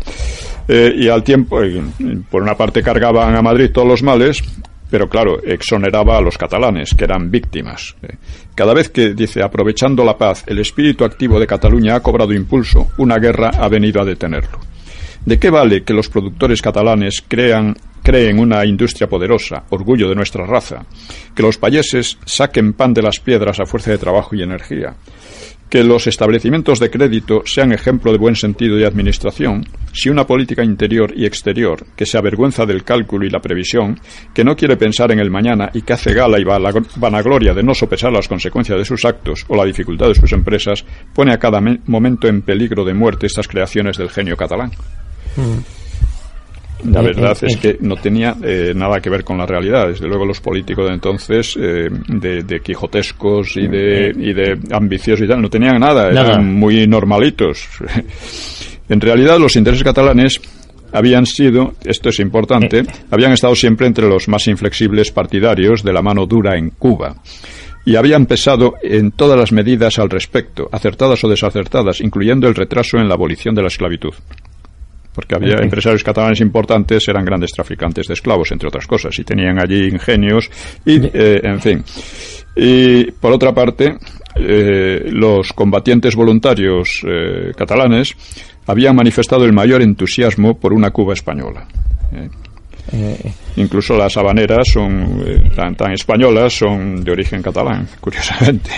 [0.68, 1.82] Eh, y al tiempo, eh,
[2.30, 4.44] por una parte cargaban a Madrid todos los males,
[4.92, 7.96] pero claro, exoneraba a los catalanes, que eran víctimas.
[8.04, 8.18] Eh,
[8.54, 12.90] Cada vez que, dice, aprovechando la paz, el espíritu activo de Cataluña ha cobrado impulso,
[12.98, 14.60] una guerra ha venido a detenerlo.
[15.26, 20.46] ¿De qué vale que los productores catalanes crean, creen una industria poderosa, orgullo de nuestra
[20.46, 20.84] raza?
[21.34, 24.94] Que los payeses saquen pan de las piedras a fuerza de trabajo y energía?
[25.72, 30.66] Que los establecimientos de crédito sean ejemplo de buen sentido y administración, si una política
[30.66, 33.98] interior y exterior que se avergüenza del cálculo y la previsión,
[34.34, 36.44] que no quiere pensar en el mañana y que hace gala y
[36.98, 40.84] vanagloria de no sopesar las consecuencias de sus actos o la dificultad de sus empresas,
[41.16, 44.72] pone a cada me- momento en peligro de muerte estas creaciones del genio catalán.
[46.86, 47.60] La Eh, verdad eh, es eh.
[47.62, 49.88] que no tenía eh, nada que ver con la realidad.
[49.88, 55.26] Desde luego los políticos de entonces, eh, de, de quijotescos y de, y de ambiciosos
[55.26, 56.12] y tal, no tenían nada.
[56.12, 56.34] Nada.
[56.34, 57.68] Eran muy normalitos.
[58.90, 60.40] en realidad los intereses catalanes
[60.94, 66.02] habían sido, esto es importante, habían estado siempre entre los más inflexibles partidarios de la
[66.02, 67.16] mano dura en Cuba.
[67.86, 72.98] Y habían pesado en todas las medidas al respecto, acertadas o desacertadas, incluyendo el retraso
[72.98, 74.14] en la abolición de la esclavitud
[75.14, 79.60] porque había empresarios catalanes importantes, eran grandes traficantes de esclavos, entre otras cosas, y tenían
[79.60, 80.50] allí ingenios,
[80.86, 81.84] y, eh, en fin.
[82.56, 83.98] Y, por otra parte,
[84.36, 88.16] eh, los combatientes voluntarios eh, catalanes
[88.68, 91.66] habían manifestado el mayor entusiasmo por una Cuba española.
[92.14, 92.30] Eh,
[92.94, 98.72] Eh, Incluso las habaneras son eh, tan, tan españolas, son de origen catalán, curiosamente.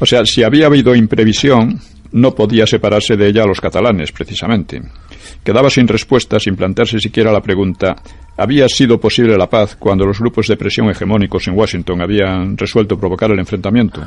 [0.00, 1.78] O sea, si había habido imprevisión,
[2.12, 4.80] no podía separarse de ella a los catalanes, precisamente.
[5.44, 7.96] Quedaba sin respuesta, sin plantearse siquiera la pregunta
[8.36, 12.98] ¿había sido posible la paz cuando los grupos de presión hegemónicos en Washington habían resuelto
[12.98, 14.06] provocar el enfrentamiento?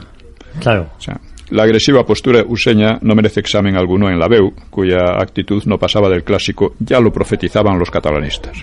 [0.59, 0.89] claro.
[0.97, 1.19] O sea,
[1.51, 6.07] la agresiva postura useña no merece examen alguno en la BEU, cuya actitud no pasaba
[6.09, 8.57] del clásico ya lo profetizaban los catalanistas.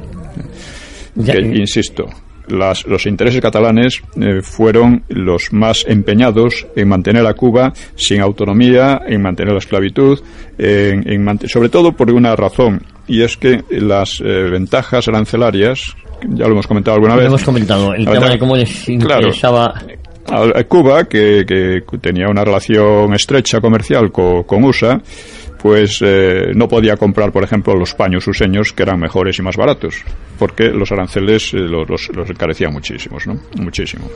[1.16, 2.06] Ya- Que, insisto,
[2.48, 9.00] las- los intereses catalanes eh, fueron los más empeñados en mantener a Cuba sin autonomía,
[9.06, 10.20] en mantener la esclavitud,
[10.58, 15.94] en, en sobre todo por una razón, y es que las eh, ventajas arancelarias,
[16.28, 19.74] ya lo hemos comentado alguna Lo vez, hemos comentado, el tema de cómo les interesaba...
[20.28, 25.00] a Cuba, que, que tenía una relación estrecha comercial co- con, USA,
[25.66, 29.56] pues eh, no podía comprar, por ejemplo, los paños useños, que eran mejores y más
[29.56, 29.96] baratos,
[30.38, 32.08] porque los aranceles eh, los, los-
[32.70, 33.36] muchísimos, ¿no?
[33.60, 34.08] Muchísimo.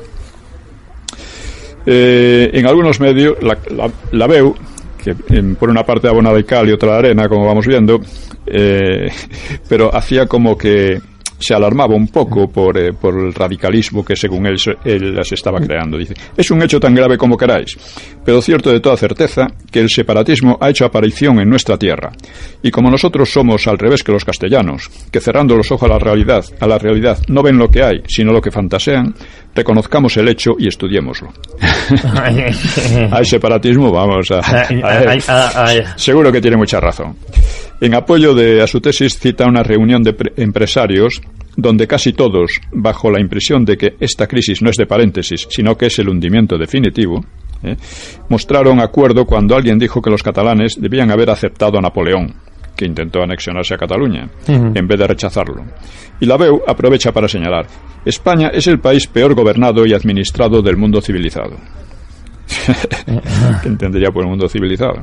[1.86, 3.90] Eh, en algunos medios, la, la,
[5.02, 8.00] que em, por una parte abonada de cal y otra de arena, como vamos viendo,
[9.68, 11.00] pero hacía como que
[11.40, 15.58] se alarmaba un poco por, eh, por el radicalismo que según él, él las estaba
[15.60, 15.98] creando.
[15.98, 17.76] Dice, es un hecho tan grave como queráis,
[18.24, 22.12] pero cierto de toda certeza que el separatismo ha hecho aparición en nuestra tierra.
[22.62, 25.98] Y como nosotros somos al revés que los castellanos, que cerrando los ojos a la
[25.98, 29.14] realidad, a la realidad no ven lo que hay, sino lo que fantasean,
[29.54, 31.32] reconozcamos el hecho y estudiémoslo.
[33.10, 35.80] Al separatismo, vamos a, a- ay.
[35.96, 37.16] Seguro que tiene mucha razón.
[37.80, 41.20] En apoyo de a su tesis cita una reunión de pre- empresarios
[41.56, 45.76] donde casi todos, bajo la impresión de que esta crisis no es de paréntesis, sino
[45.76, 47.24] que es el hundimiento definitivo,
[47.62, 47.76] ¿eh?
[48.28, 52.34] mostraron acuerdo cuando alguien dijo que los catalanes debían haber aceptado a Napoleón,
[52.80, 55.62] que intentó anexionarse a Cataluña, en vez de rechazarlo.
[56.18, 57.66] Y la BEU aprovecha para señalar,
[58.06, 61.58] España es el país peor gobernado y administrado del mundo civilizado.
[63.62, 64.94] ¿Qué entendería por el mundo civilizado?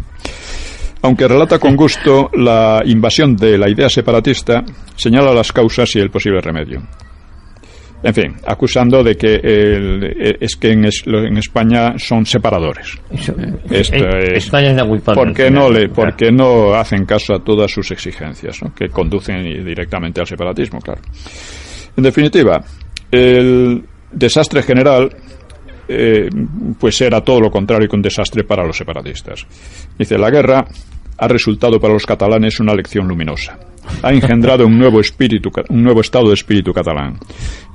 [1.03, 4.63] Aunque relata con gusto la invasión de la idea separatista,
[4.95, 6.81] señala las causas y el posible remedio.
[8.07, 12.97] En fin, acusando de que el- es que en, es- en España son separadores.
[13.11, 13.33] Eso-
[13.69, 15.19] Esto es- España es la culpable.
[15.19, 15.61] ¿Por al qué final.
[15.63, 18.73] no, le, por qué no hacen caso a todas sus exigencias, ¿no?
[18.73, 21.01] que conducen directamente al separatismo, claro?
[21.97, 22.63] En definitiva,
[23.11, 25.09] el desastre general
[25.89, 26.29] eh,
[26.79, 29.45] pues era todo lo contrario que un desastre para los separatistas.
[29.99, 30.65] Dice, la guerra
[31.17, 33.57] ha resultado para los catalanes una lección luminosa.
[34.03, 37.17] Ha engendrado un nuevo espíritu, un nuevo estado de espíritu catalán.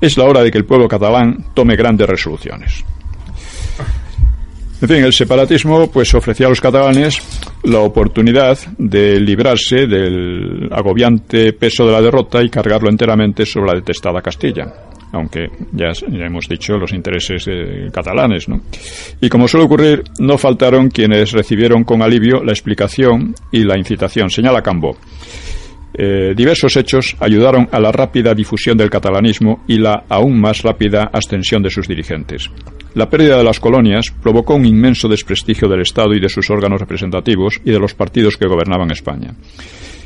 [0.03, 2.85] Es la hora de que el pueblo catalán tome grandes resoluciones.
[4.83, 7.23] En fin, el separatismo pues ofrecía a los catalanes
[7.63, 13.75] la oportunidad de librarse del agobiante peso de la derrota y cargarlo enteramente sobre la
[13.75, 14.65] detestada Castilla.
[15.13, 17.47] aunque ya, hemos dicho los intereses
[17.93, 18.49] catalanes.
[18.49, 18.61] ¿no?
[19.21, 24.31] Y como suele ocurrir, no faltaron quienes recibieron con alivio la explicación y la incitación,
[24.31, 24.97] señala Cambó.
[25.95, 31.11] Eh, diversos hechos ayudaron a la rápida difusión del catalanismo y la aún más rápida
[31.13, 32.51] ascensión de sus dirigentes.
[32.95, 36.81] La pérdida de las colonias provocó un inmenso desprestigio del Estado y de sus órganos
[36.81, 39.35] representativos y de los partidos que gobernaban España.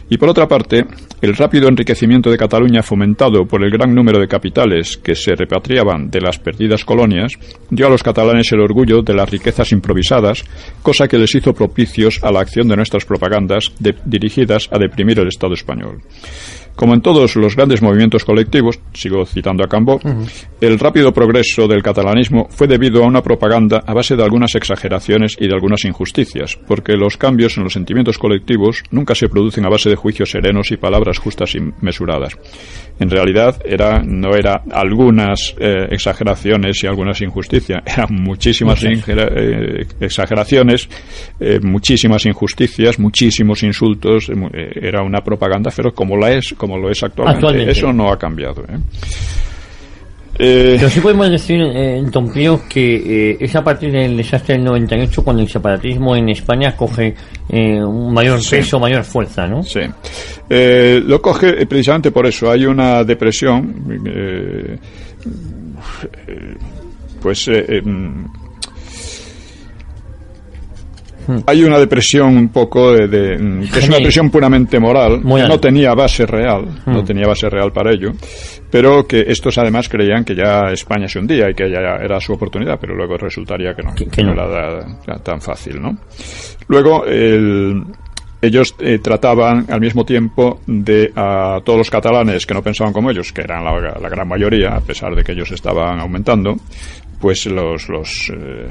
[0.08, 0.84] Y por otra parte,
[1.20, 6.08] el rápido enriquecimiento de Cataluña fomentado por el gran número de capitales que se repatriaban
[6.10, 7.32] de las perdidas colonias
[7.70, 10.44] dio a los catalanes el orgullo de las riquezas improvisadas,
[10.82, 13.72] cosa que les hizo propicios a la acción de nuestras propagandas
[14.04, 16.00] dirigidas a deprimir el Estado español.
[16.76, 19.98] Como en todos los grandes movimientos colectivos, sigo citando a Cambó,
[20.60, 25.36] el rápido progreso del catalanismo fue debido a una propaganda a base de algunas exageraciones
[25.40, 29.70] y de algunas injusticias, porque los cambios en los sentimientos colectivos nunca se producen a
[29.70, 32.36] base de juicios serenos y palabras justas y mesuradas.
[32.98, 40.88] En realidad era, no eran algunas eh, exageraciones y algunas injusticias, eran muchísimas eh, exageraciones,
[41.40, 47.02] eh, muchísimas injusticias, muchísimos insultos, era una propaganda feroz como la es como lo es
[47.02, 47.70] actualmente.
[47.70, 48.62] Eso no ha cambiado.
[48.62, 48.78] ¿eh?
[50.38, 54.54] Eh, Pero sí podemos decir, eh, Don Pío, que eh, es a partir del desastre
[54.56, 57.14] del 98 cuando el separatismo en España coge
[57.48, 59.62] eh, un mayor peso, mayor fuerza, ¿no?
[59.62, 59.80] Sí.
[60.50, 62.50] lo coge precisamente por eso.
[62.50, 63.74] Hay una depresión,
[67.20, 68.26] pues Hmm.
[71.46, 75.60] Hay una depresión un poco de, mm, que es una depresión puramente moral, que no
[75.60, 77.04] tenía base real, no hmm.
[77.04, 78.12] tenía base real para ello,
[78.70, 82.32] pero que estos además creían que ya España se hundía y que ya era su
[82.32, 85.96] oportunidad, pero luego resultaría que no, que, no era tan fácil, ¿no?
[86.68, 87.04] Luego
[88.40, 93.10] ellos eh, trataban al mismo tiempo de a todos los catalanes que no pensaban como
[93.10, 96.56] ellos, que eran la, gran mayoría, a pesar de que ellos estaban aumentando,
[97.20, 98.68] pues los, los eh,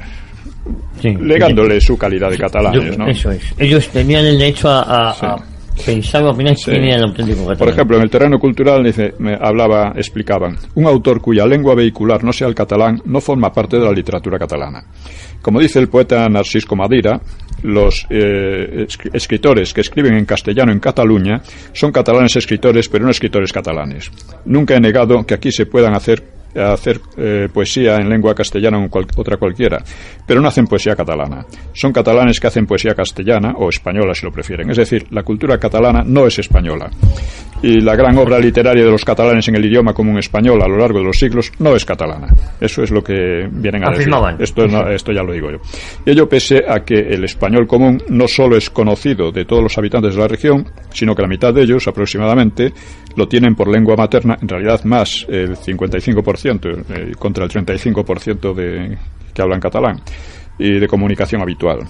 [1.02, 3.06] legándole su calidad de catalanes, ¿no?
[3.06, 3.54] Eso es.
[3.58, 5.36] Ellos tenían el derecho a,
[5.84, 7.58] pensar o opinar quién era el auténtico catalán.
[7.58, 12.24] Por ejemplo, en el terreno cultural dice, me hablaba, explicaban, un autor cuya lengua vehicular
[12.24, 14.84] no sea el catalán no forma parte de la literatura catalana.
[15.42, 17.20] Como dice el poeta Narcisco Madira,
[17.62, 21.40] los eh, escritores que escriben en castellano en Cataluña
[21.72, 24.10] son catalanes escritores, pero no escritores catalanes.
[24.44, 28.78] Nunca he negado que aquí se puedan hacer a hacer eh, poesía en lengua castellana
[28.78, 29.82] o otra cualquiera,
[30.26, 31.44] pero no hacen poesía catalana.
[31.72, 34.70] Son catalanes que hacen poesía castellana o española si lo prefieren.
[34.70, 36.90] Es decir, la cultura catalana no es española.
[37.62, 40.76] Y la gran obra literaria de los catalanes en el idioma común español a lo
[40.76, 42.28] largo de los siglos no es catalana.
[42.60, 44.08] Eso es lo que vienen a decir.
[44.38, 45.58] Esto, esto ya lo digo yo.
[46.04, 49.78] Y ello pese a que el español común no solo es conocido de todos los
[49.78, 52.72] habitantes de la región, sino que la mitad de ellos aproximadamente
[53.16, 58.98] lo tienen por lengua materna, en realidad más el 55% eh, contra el 35% de,
[59.34, 60.00] que hablan catalán,
[60.58, 61.80] y de comunicación habitual.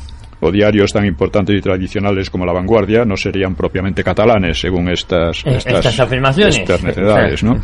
[0.41, 5.43] O diarios tan importantes y tradicionales como La Vanguardia no serían propiamente catalanes, según estas,
[5.47, 6.59] eh, estas, afirmaciones.
[6.83, 7.57] necedades, ¿no?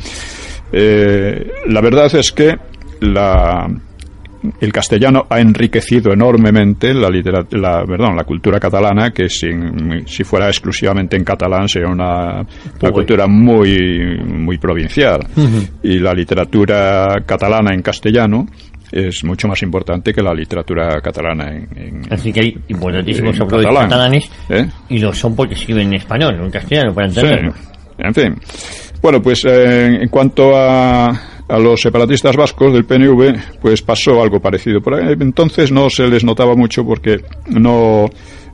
[0.72, 2.56] Eh, la verdad es que
[3.00, 3.68] la,
[4.60, 10.48] el castellano ha enriquecido enormemente la, la, perdón, la cultura catalana, que sin, si fuera
[10.48, 12.44] exclusivamente en catalán sería una,
[12.92, 15.20] cultura muy, muy provincial.
[15.82, 18.46] Y la literatura catalana en castellano
[18.90, 24.30] es mucho más importante que la literatura catalana en, Así que hay importantísimos autores catalanes
[24.50, 24.66] ¿Eh?
[24.90, 27.54] y lo son porque escriben en español, en castellano, para entenderlo.
[27.98, 28.36] en fin.
[29.00, 31.10] Bueno, pues eh, en cuanto a
[31.52, 34.80] a los separatistas vascos del PNV, pues pasó algo parecido.
[34.80, 38.06] Por entonces no se les notaba mucho porque no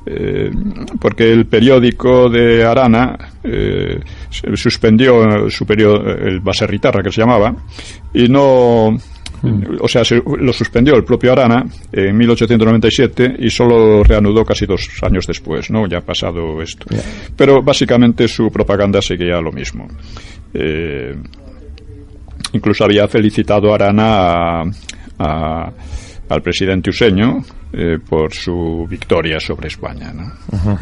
[0.04, 0.50] eh,
[1.00, 4.00] porque el periódico de Arana eh,
[4.54, 7.54] suspendió su periodo, el Baserritarra que se llamaba,
[8.14, 9.76] y no mm.
[9.80, 10.02] o sea,
[10.40, 15.86] lo suspendió el propio Arana en 1897 y solo reanudó casi dos años después, ¿no?
[15.86, 16.86] Ya ha pasado esto.
[17.36, 19.86] Pero básicamente su propaganda seguía lo mismo.
[20.52, 21.14] Eh,
[22.52, 24.62] Incluso había felicitado a Arana
[25.18, 27.38] al presidente Useño
[27.72, 30.12] eh, por su victoria sobre España.
[30.12, 30.32] ¿no?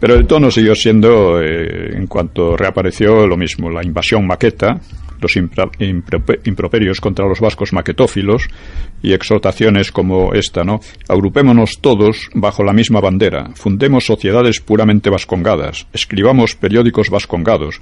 [0.00, 3.68] Pero el tono siguió siendo, eh, en cuanto reapareció, lo mismo.
[3.68, 4.80] La invasión maqueta,
[5.20, 8.48] los improperios contra los vascos maquetófilos
[9.02, 10.80] y exhortaciones como esta, ¿no?
[11.08, 17.80] Agrupémonos todos bajo la misma bandera, fundemos sociedades puramente vascongadas, escribamos periódicos vascongados,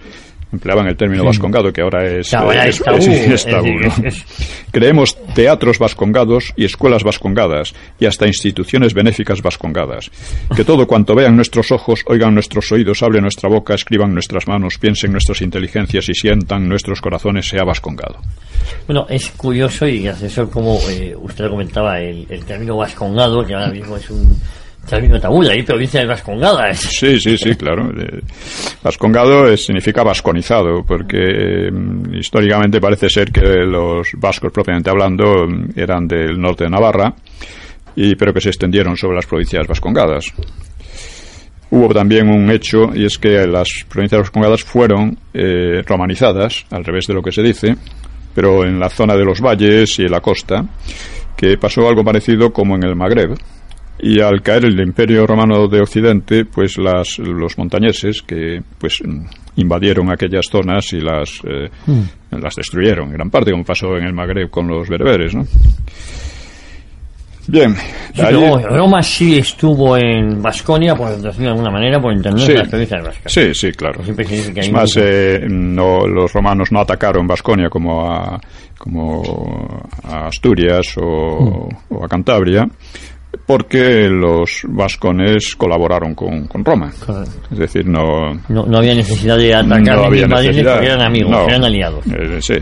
[0.53, 3.69] empleaban el término vascongado, que ahora es, ahora es, tabú, es- es es tabú,
[4.05, 4.25] es-
[4.71, 10.11] Creemos teatros vascongados y escuelas vascongadas y hasta instituciones benéficas vascongadas.
[10.55, 14.79] Que todo cuanto vean nuestros ojos, oigan nuestros oídos, hable nuestra boca, escriban nuestras manos,
[14.79, 18.19] piensen nuestras inteligencias y sientan nuestros corazones sea vascongado.
[18.87, 23.69] Bueno, es curioso y gracioso como eh, usted comentaba el, el término vascongado, que ahora
[23.69, 24.37] mismo es un
[24.87, 26.79] tabú, de ahí provincia de Vascongadas.
[26.79, 27.91] Sí, sí, sí, claro.
[27.97, 28.21] Eh,
[28.83, 36.07] Vascongado significa vasconizado, porque mm, históricamente parece ser que los vascos, propiamente hablando, mm, eran
[36.07, 37.15] del norte de Navarra,
[37.95, 40.27] y, pero que se extendieron sobre las provincias vascongadas.
[41.71, 47.07] Hubo también un hecho, y es que las provincias vascongadas fueron eh, romanizadas, al revés
[47.07, 47.77] de lo que se dice,
[48.35, 50.65] pero en la zona de los valles y en la costa,
[51.37, 53.37] que pasó algo parecido como en el Magreb.
[53.99, 59.25] Y al caer el Imperio Romano de Occidente, pues las, los montañeses que pues mm,
[59.57, 61.71] invadieron aquellas zonas y las, eh,
[62.31, 65.45] las destruyeron, en gran parte, como pasó en el Magreb con los bereberes, ¿no?
[67.49, 67.77] Bien,
[68.13, 72.53] Sí, allí- Roma sí estuvo en Vasconia, por decirlo de alguna manera, por entender Sí.
[72.55, 73.33] las provincias vascas.
[73.33, 74.01] Sí, sí, claro.
[74.03, 78.41] Que Es más, eh, no, los romanos no atacaron Vasconia como a,
[78.77, 81.95] como a Asturias o, Mm.
[81.95, 82.67] o a Cantabria,
[83.45, 86.93] porque los vascones colaboraron con, con Roma.
[87.05, 87.49] Correcto.
[87.53, 90.73] Es decir, no, No, no había necesidad de atacar no había necesidad.
[90.75, 91.47] porque eran amigos, No.
[91.49, 92.05] eran aliados.
[92.07, 92.55] Eh, sí.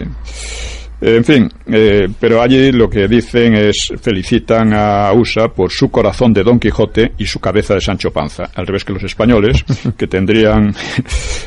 [1.00, 6.32] En fin, eh, pero allí lo que dicen es felicitan a USA por su corazón
[6.32, 9.62] de Don Quijote y su cabeza de Sancho Panza, al revés que los españoles,
[9.98, 10.74] que tendrían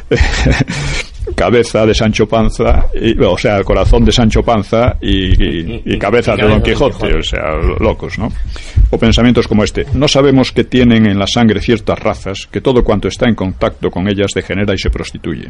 [1.36, 6.36] cabeza de Sancho Panza, y, o sea, corazón de Sancho Panza y, y- y cabeza
[6.36, 8.30] de Don Quijote, o sea, locos, ¿no?
[8.89, 9.86] O pensamientos como este.
[9.93, 13.89] No sabemos que tienen en la sangre ciertas razas, que todo cuanto está en contacto
[13.91, 15.47] con ellas degenera y se prostituye.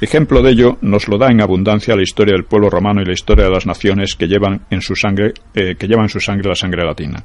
[0.00, 3.12] Ejemplo de ello nos lo da en abundancia la historia del pueblo romano y la
[3.12, 6.48] historia de las naciones que llevan en su sangre, eh, que llevan en su sangre
[6.48, 7.24] la sangre latina.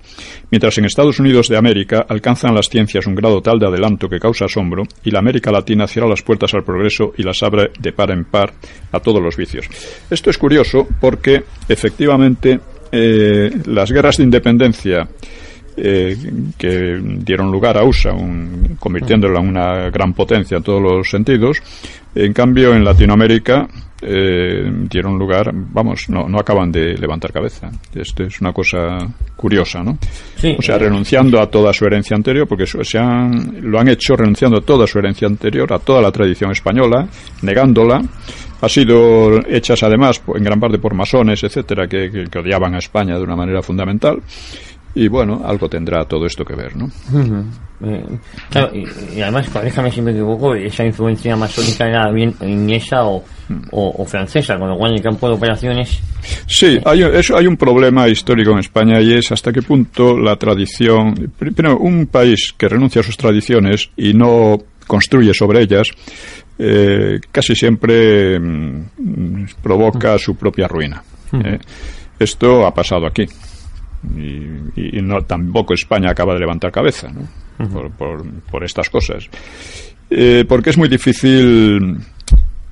[0.52, 4.20] Mientras en Estados Unidos de América alcanzan las ciencias un grado tal de adelanto que
[4.20, 7.89] causa asombro, y la América Latina cierra las puertas al progreso y las abre de
[7.92, 8.54] par en par
[8.92, 9.68] a todos los vicios.
[10.10, 12.60] Esto es curioso porque efectivamente
[12.92, 15.08] eh, las guerras de independencia
[15.82, 16.18] eh,
[16.58, 21.58] que dieron lugar a USA, un- convirtiéndola en una gran potencia en todos los sentidos.
[22.16, 23.68] En cambio, en Latinoamérica
[24.02, 27.70] eh, dieron lugar, vamos, no, no acaban de levantar cabeza.
[27.94, 28.98] Esto es una cosa
[29.36, 29.98] curiosa, ¿no?
[30.38, 30.56] Sí.
[30.58, 34.58] O sea, renunciando a toda su herencia anterior, porque se han, lo han hecho renunciando
[34.58, 37.08] a toda su herencia anterior, a toda la tradición española,
[37.42, 38.02] negándola.
[38.62, 42.80] Ha sido hechas además en gran parte por masones, etcétera, que, que- que odiaban a
[42.80, 44.18] España de una manera fundamental.
[44.96, 46.90] Y bueno, algo tendrá todo esto que ver, ¿no?
[47.82, 48.04] Eh,
[48.50, 48.86] claro, y,
[49.18, 53.24] y además, corríjame si me equivoco, esa influencia masónica era bien inglesa o,
[53.72, 56.00] o, o francesa, con lo cual en el campo de operaciones
[56.48, 60.36] Sí, hay, eso, hay un problema histórico en España y es hasta qué punto la
[60.36, 61.32] tradición.
[61.38, 65.90] Primero, un país que renuncia a sus tradiciones y no construye sobre ellas,
[66.58, 71.02] eh, casi siempre mm, provoca su propia ruina.
[71.34, 71.60] eh.
[72.20, 73.26] Esto ha pasado aquí.
[74.16, 77.70] Y, y no tampoco España acaba de levantar cabeza ¿no?
[77.70, 79.30] por, por, por estas cosas.
[80.10, 81.98] Eh, porque es muy difícil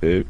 [0.02, 0.24] eh,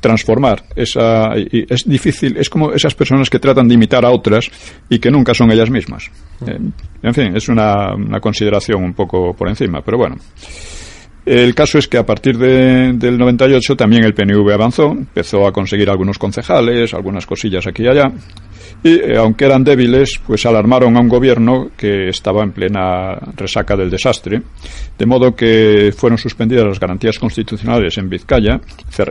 [0.00, 4.50] transformar esa y es difícil es como esas personas que tratan de imitar a otras
[4.88, 6.10] y que nunca son ellas mismas
[6.46, 6.58] Eh,
[7.02, 10.16] en fin es una, una consideración un poco por encima pero bueno
[11.30, 15.52] el caso es que a partir de- del 98 también el PNV avanzó, empezó a
[15.52, 18.10] conseguir algunos concejales, algunas cosillas aquí y allá,
[18.84, 23.76] y eh, aunque eran débiles, pues alarmaron a un gobierno que estaba en plena resaca
[23.76, 24.40] del desastre,
[24.96, 28.60] de modo que fueron suspendidas las garantías constitucionales en Vizcaya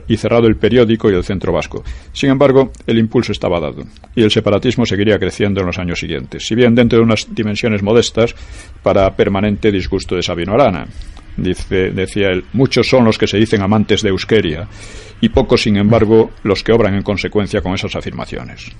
[0.07, 1.83] y cerrado el periódico y el centro vasco.
[2.13, 3.83] Sin embargo, el impulso estaba dado
[4.15, 7.83] y el separatismo seguiría creciendo en los años siguientes, si bien dentro de unas dimensiones
[7.83, 8.33] modestas
[8.81, 10.85] para permanente disgusto de Sabino Arana.
[11.37, 14.67] Dice, decía él, muchos son los que se dicen amantes de Euskera
[15.21, 18.71] y pocos, sin embargo, los que obran en consecuencia con esas afirmaciones.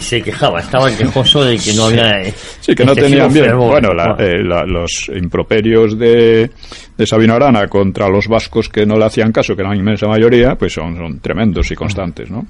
[0.00, 2.22] se quejaba, estaba quejoso de que no había.
[2.22, 3.44] eh, Sí, que no tenían bien.
[3.46, 3.72] fervor.
[3.72, 6.50] Bueno, la- eh, la- los improperios de,
[6.96, 10.06] de Sabino Arana contra los vascos que no le hacían caso, que eran la inmensa
[10.06, 12.46] mayoría, pues son, son tremendos y constantes, ¿no?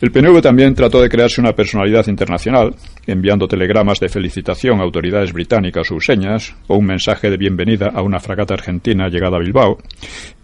[0.00, 2.74] El PNV también trató de crearse una personalidad internacional,
[3.06, 8.02] enviando telegramas de felicitación a autoridades británicas o useñas, o un mensaje de bienvenida a
[8.02, 9.78] una fragata argentina llegada a Bilbao.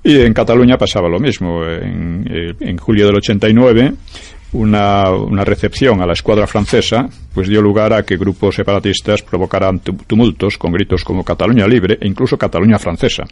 [0.02, 1.62] Y en Cataluña pasaba lo mismo.
[1.66, 3.92] En, eh, julio del 89,
[4.52, 9.80] una, una recepción a la escuadra francesa pues dio lugar a que grupos separatistas provocaran
[9.80, 13.24] tu- tumultos con gritos como Cataluña libre e incluso Cataluña francesa.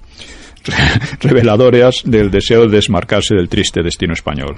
[1.21, 4.57] reveladoras del deseo de desmarcarse del triste destino español,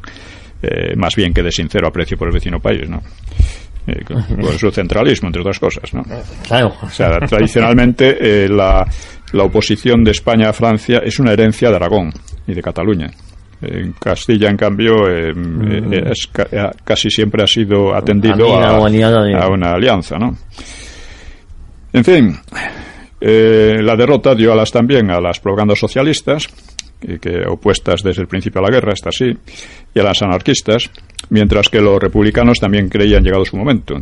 [0.63, 3.03] eh, más bien que de sincero aprecio por el vecino país, ¿no?
[3.87, 4.01] Eh,
[4.41, 6.05] por su centralismo, entre otras cosas, ¿no?
[6.47, 6.73] Claro.
[6.83, 8.87] O sea, tradicionalmente eh, la,
[9.33, 12.13] la oposición de España a Francia es una herencia de Aragón
[12.47, 13.11] y de Cataluña.
[13.61, 15.93] En Castilla, en cambio, eh, Mm.
[15.93, 18.47] eh, es ca- eh, casi siempre ha sido atendido
[19.37, 20.37] a una alianza, ¿no?
[21.93, 22.37] En fin,
[23.21, 26.49] eh, la derrota dio alas también a las propagandas socialistas,
[27.21, 29.27] que, opuestas desde el principio a la guerra, esta sí,
[29.95, 30.91] y a las anarquistas,
[31.31, 33.97] mientras que los republicanos también creían llegado su momento,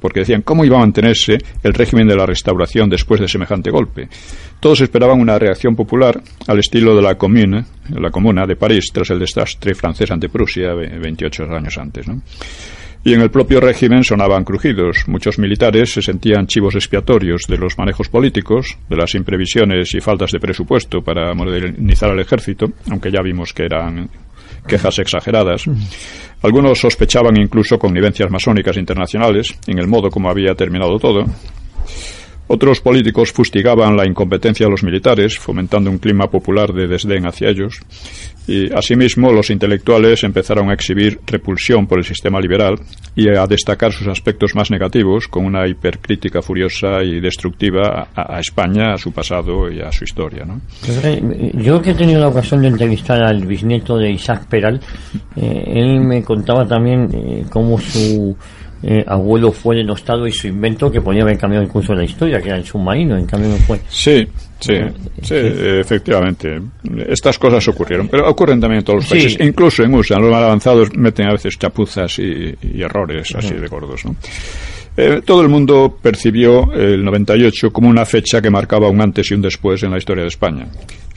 [0.00, 4.08] porque decían cómo iba a mantenerse el régimen de la restauración después de semejante golpe.
[4.60, 9.10] Todos esperaban una reacción popular al estilo de la Commune, la Comuna de París, tras
[9.10, 12.06] el desastre francés ante Prusia ve- 28 años antes.
[12.06, 12.22] ¿no?
[13.04, 15.08] Y en el propio régimen sonaban crujidos.
[15.08, 20.30] Muchos militares se sentían chivos expiatorios de los manejos políticos, de las imprevisiones y faltas
[20.30, 24.08] de presupuesto para modernizar al ejército, aunque ya vimos que eran
[24.68, 25.64] quejas exageradas.
[26.42, 31.24] Algunos sospechaban incluso connivencias masónicas internacionales en el modo como había terminado todo.
[32.48, 37.48] Otros políticos fustigaban la incompetencia de los militares, fomentando un clima popular de desdén hacia
[37.48, 37.80] ellos.
[38.46, 42.74] Y asimismo, los intelectuales empezaron a exhibir repulsión por el sistema liberal
[43.14, 48.94] y a destacar sus aspectos más negativos con una hipercrítica furiosa y destructiva a, España,
[48.94, 50.44] a su pasado y a su historia.
[50.44, 50.60] ¿no?
[51.04, 54.80] Eh, Yo que he tenido la ocasión de entrevistar al bisnieto de Isaac Peral,
[55.36, 58.36] eh, él me contaba también eh, cómo su
[58.82, 62.04] eh, abuelo fue denostado y su invento que podía haber cambiado el curso de la
[62.04, 63.80] historia, que era el submarino, en cambio no fue.
[63.88, 64.26] Sí,
[64.60, 64.74] sí,
[65.22, 66.60] sí, efectivamente.
[67.08, 69.10] Estas cosas ocurrieron, pero ocurren también en todos los Sí.
[69.14, 69.46] países.
[69.46, 73.66] Incluso en USA, los más avanzados meten a veces chapuzas y, y errores así de
[73.68, 74.16] gordos, ¿no?
[74.94, 79.34] Eh, todo el mundo percibió el 98 como una fecha que marcaba un antes y
[79.34, 80.66] un después en la historia de España.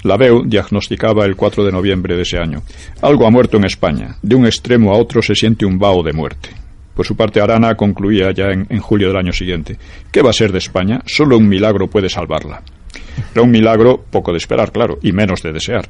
[0.03, 2.61] La BEU diagnosticaba el 4 de noviembre de ese año.
[3.01, 4.15] Algo ha muerto en España.
[4.21, 6.49] De un extremo a otro se siente un vaho de muerte.
[6.95, 9.77] Por su parte, Arana concluía ya en, julio del año siguiente.
[10.11, 11.01] ¿Qué va a ser de España?
[11.05, 12.61] Solo un milagro puede salvarla.
[13.33, 15.89] Era un milagro poco de esperar, claro, y menos de desear.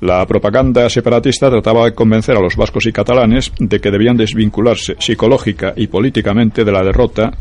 [0.00, 4.96] La propaganda separatista trataba de convencer a los vascos y catalanes de que debían desvincularse
[4.98, 7.32] psicológica y políticamente de la derrota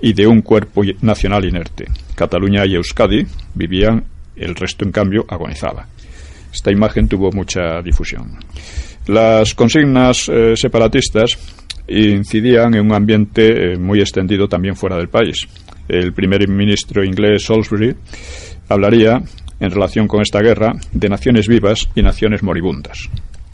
[0.00, 1.84] y de un cuerpo nacional inerte.
[2.16, 3.24] Cataluña y Euskadi
[3.54, 4.04] vivían,
[4.34, 5.86] el resto, en cambio, agonizaba.
[6.52, 8.38] Esta imagen tuvo mucha difusión.
[9.06, 11.38] Las consignas eh, separatistas
[11.88, 15.48] incidían en un ambiente eh, muy extendido también fuera del país.
[15.88, 17.94] El primer ministro inglés Salisbury
[18.68, 19.20] hablaría,
[19.60, 23.08] en relación con esta guerra, de naciones vivas y naciones moribundas.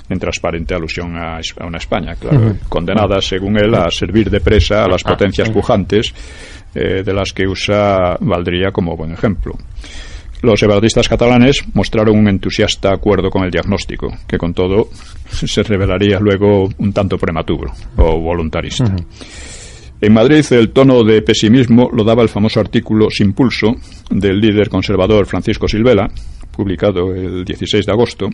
[0.08, 4.88] En transparente alusión a, una España, claro, condenada, según él, a servir de presa a
[4.88, 6.14] las potencias pujantes,
[6.74, 9.54] eh, de las que USA valdría como buen ejemplo.
[10.40, 14.88] Los separatistas catalanes mostraron un entusiasta acuerdo con el diagnóstico, que con todo
[15.30, 18.94] se revelaría luego un tanto prematuro o voluntarista.
[20.00, 23.74] En Madrid el tono de pesimismo lo daba el famoso artículo Sin pulso
[24.10, 26.08] del líder conservador Francisco Silvela,
[26.52, 28.28] publicado el 16 de agosto,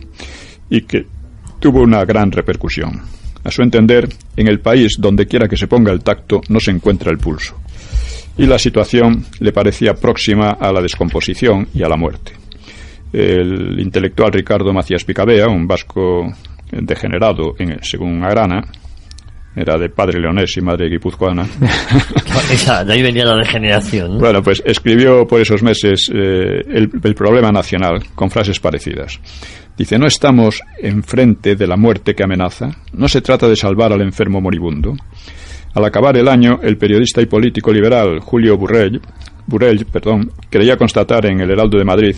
[0.69, 1.07] y que
[1.59, 3.01] tuvo una gran repercusión.
[3.43, 6.69] A su entender, en el país donde quiera que se ponga el tacto no se
[6.69, 7.55] encuentra el pulso
[8.37, 12.33] y la situación le parecía próxima a la descomposición y a la muerte.
[13.13, 16.25] El intelectual Ricardo Macías Picabea, un vasco
[16.71, 18.61] degenerado, en- según Agrana,
[19.55, 21.45] era de padre leonés y madre guipuzcoana,
[22.51, 24.15] Esa, de ahí venía la degeneración.
[24.15, 24.19] ¿no?
[24.19, 29.17] bueno, pues escribió por esos meses eh, el, el problema nacional con frases parecidas.
[29.77, 34.01] Dice, no estamos enfrente de la muerte que amenaza, no se trata de salvar al
[34.01, 34.93] enfermo moribundo.
[35.75, 39.01] Al acabar el año, el periodista y político liberal Julio Burrell,
[39.45, 42.15] Burrell perdón, creía constatar en el Heraldo de Madrid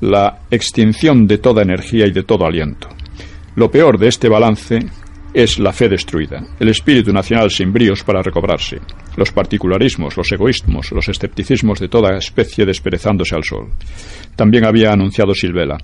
[0.00, 2.88] la extinción de toda energía y de todo aliento.
[3.56, 4.78] Lo peor de este balance
[5.34, 8.78] es la fe destruida, el espíritu nacional sin bríos para recobrarse,
[9.16, 13.68] los particularismos, los egoísmos, los escepticismos de toda especie desperezándose al sol.
[14.36, 15.76] También había anunciado Silvela.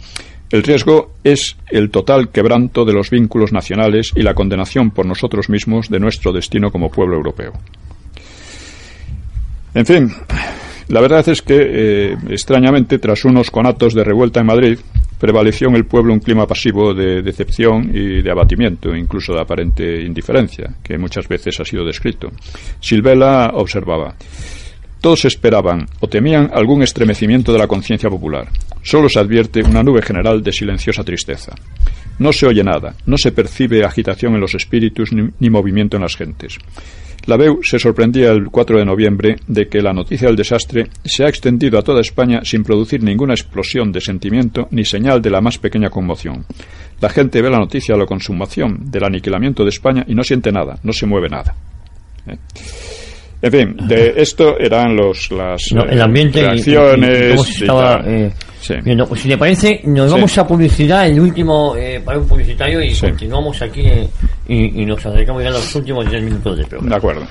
[0.51, 5.51] El riesgo es el total quebranto de los vínculos nacionales y la condenación por nosotros
[5.51, 7.53] mismos de nuestro destino como pueblo europeo.
[9.75, 10.11] En fin,
[10.89, 14.79] la verdad es que, eh, extrañamente, tras unos conatos de revuelta en Madrid,
[15.19, 20.03] prevaleció en el pueblo un clima pasivo de decepción y de abatimiento, incluso de aparente
[20.03, 22.31] indiferencia, que muchas veces ha sido descrito.
[22.81, 24.15] Silvela observaba.
[25.01, 28.49] Todos esperaban o temían algún estremecimiento de la conciencia popular.
[28.89, 31.53] Solo se advierte una nube general de silenciosa tristeza.
[32.21, 36.05] No se oye nada, no se percibe agitación en los espíritus ni, ni movimiento en
[36.05, 36.57] las gentes.
[37.27, 41.23] La BEU se sorprendía el 4 de noviembre de que la noticia del desastre se
[41.23, 45.43] ha extendido a toda España sin producir ninguna explosión de sentimiento ni señal de la
[45.43, 46.47] más pequeña conmoción.
[47.03, 50.51] La gente ve la noticia de la consumación, del aniquilamiento de España y no siente
[50.51, 51.55] nada, no se mueve nada.
[52.27, 52.39] ¿Eh?
[53.43, 57.63] En fin, de esto eran los las el ambiente reacciones.
[59.09, 62.95] Pues si le parece, nos vamos a publicidad, el último eh, para un publicitario y
[62.95, 64.09] continuamos aquí eh,
[64.49, 66.91] y, nos acercamos ya a los últimos 10 minutos de programa.
[66.91, 67.27] De acuerdo.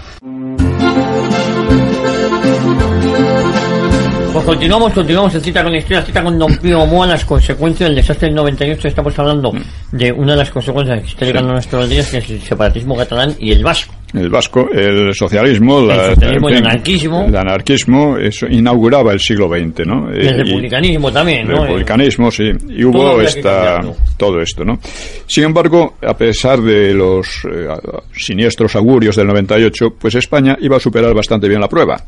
[4.34, 7.90] Pues continuamos, continuamos en cita con la historia, cita con Don Pío Moa, las consecuencias
[7.90, 8.88] del desastre del 98.
[8.88, 9.52] Estamos hablando
[9.92, 12.96] de una de las consecuencias que está llegando a nuestros días, que es el separatismo
[12.96, 13.94] catalán y el vasco.
[14.14, 17.26] El vasco, el socialismo, el, socialismo, el anarquismo.
[17.26, 20.10] El anarquismo, eso inauguraba el siglo XX, ¿no?
[20.10, 21.56] El republicanismo también, ¿no?
[21.56, 22.52] El republicanismo, sí.
[22.70, 23.82] Y hubo esta,
[24.16, 24.80] todo esto, ¿no?
[25.26, 27.68] Sin embargo, a pesar de los eh,
[28.14, 32.02] siniestros augurios del 98, pues España iba a superar bastante bien la prueba,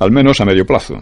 [0.00, 0.96] al menos a medio plazo.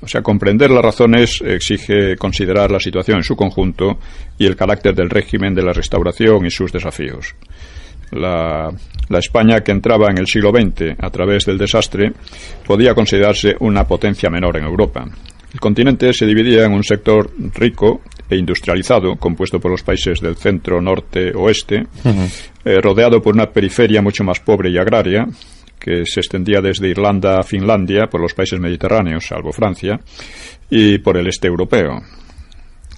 [0.00, 3.98] O sea, comprender las razones exige considerar la situación en su conjunto
[4.38, 7.34] y el carácter del régimen de la restauración y sus desafíos.
[8.12, 8.70] La,
[9.18, 12.12] España que entraba en el siglo XX a través del desastre
[12.66, 15.04] podía considerarse una potencia menor en Europa.
[15.52, 20.36] El continente se dividía en un sector rico e industrializado, compuesto por los países del
[20.36, 21.86] centro, norte, oeste,
[22.64, 25.26] eh, rodeado por una periferia mucho más pobre y agraria,
[25.78, 30.00] que se extendía desde Irlanda a Finlandia, por los países mediterráneos, salvo Francia,
[30.70, 32.00] y por el este europeo.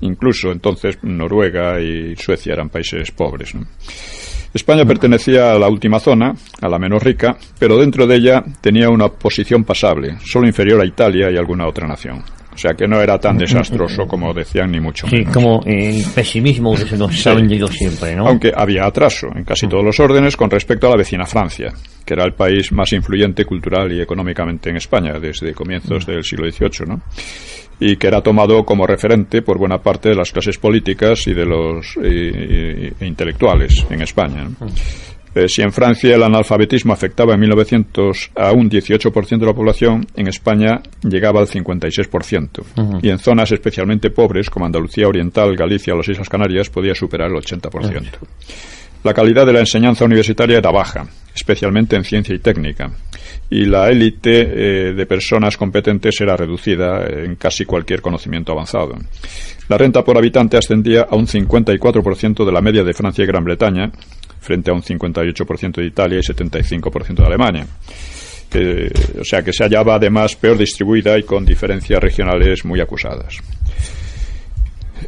[0.00, 3.54] Incluso entonces Noruega y Suecia eran países pobres.
[4.52, 8.88] España pertenecía a la última zona, a la menos rica, pero dentro de ella tenía
[8.88, 12.24] una posición pasable, solo inferior a Italia y alguna otra nación.
[12.60, 15.28] O sea que no era tan desastroso como decían, ni mucho menos.
[15.28, 18.28] Sí, como el pesimismo que se nos ha vendido siempre, ¿no?
[18.28, 21.72] Aunque había atraso en casi todos los órdenes con respecto a la vecina Francia,
[22.04, 26.50] que era el país más influyente cultural y económicamente en España desde comienzos del siglo
[26.50, 27.00] XVIII, ¿no?
[27.80, 31.46] y que era tomado como referente por buena parte de las clases políticas y de
[31.46, 31.96] los
[33.00, 34.46] intelectuales en España.
[35.34, 40.06] Eh, si en Francia el analfabetismo afectaba en 1900 a un 18% de la población,
[40.16, 43.00] en España llegaba al 56%.
[43.02, 47.30] Y en zonas especialmente pobres, como Andalucía Oriental, Galicia o las Islas Canarias, podía superar
[47.30, 48.04] el 80%.
[49.02, 52.90] La calidad de la enseñanza universitaria era baja, especialmente en ciencia y técnica,
[53.48, 58.96] y la élite eh, de personas competentes era reducida en casi cualquier conocimiento avanzado.
[59.70, 63.44] La renta por habitante ascendía a un 54% de la media de Francia y Gran
[63.44, 63.88] Bretaña,
[64.40, 67.66] frente a un 58% de Italia y 75% de Alemania.
[69.20, 73.36] o sea que se hallaba además peor distribuida y con diferencias regionales muy acusadas.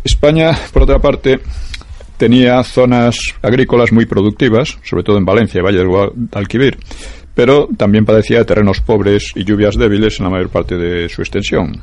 [0.05, 1.41] España, por otra parte,
[2.17, 6.79] tenía zonas agrícolas muy productivas, sobre todo en Valencia y Valle del Alquivir,
[7.35, 11.23] pero también padecía de terrenos pobres y lluvias débiles en la mayor parte de su
[11.23, 11.81] extensión.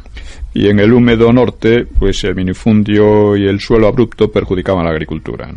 [0.53, 5.49] Y en el húmedo norte, pues el minifundio y el suelo abrupto perjudicaban la agricultura,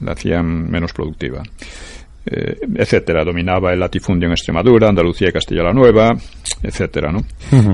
[0.00, 1.42] la hacían menos productiva.
[2.24, 3.24] Eh, etcétera.
[3.24, 6.16] Dominaba el latifundio en Extremadura, Andalucía y Castilla-La Nueva,
[6.62, 7.10] etcétera.
[7.10, 7.24] ¿no?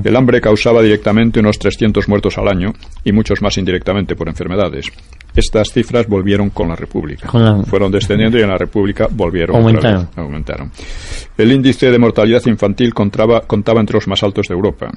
[0.03, 2.73] El hambre causaba directamente unos 300 muertos al año
[3.05, 4.87] y muchos más indirectamente por enfermedades.
[5.37, 7.29] Estas cifras volvieron con la República.
[7.67, 9.57] Fueron descendiendo y en la República volvieron.
[9.57, 10.09] Aumentaron.
[10.17, 10.73] aumentaron.
[11.37, 14.91] El índice de mortalidad infantil contaba, contaba entre los más altos de Europa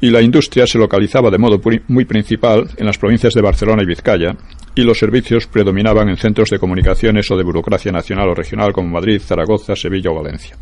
[0.00, 3.86] y la industria se localizaba de modo muy principal en las provincias de Barcelona y
[3.86, 4.34] Vizcaya,
[4.74, 8.88] y los servicios predominaban en centros de comunicaciones o de burocracia nacional o regional como
[8.88, 10.56] Madrid, Zaragoza, Sevilla o Valencia.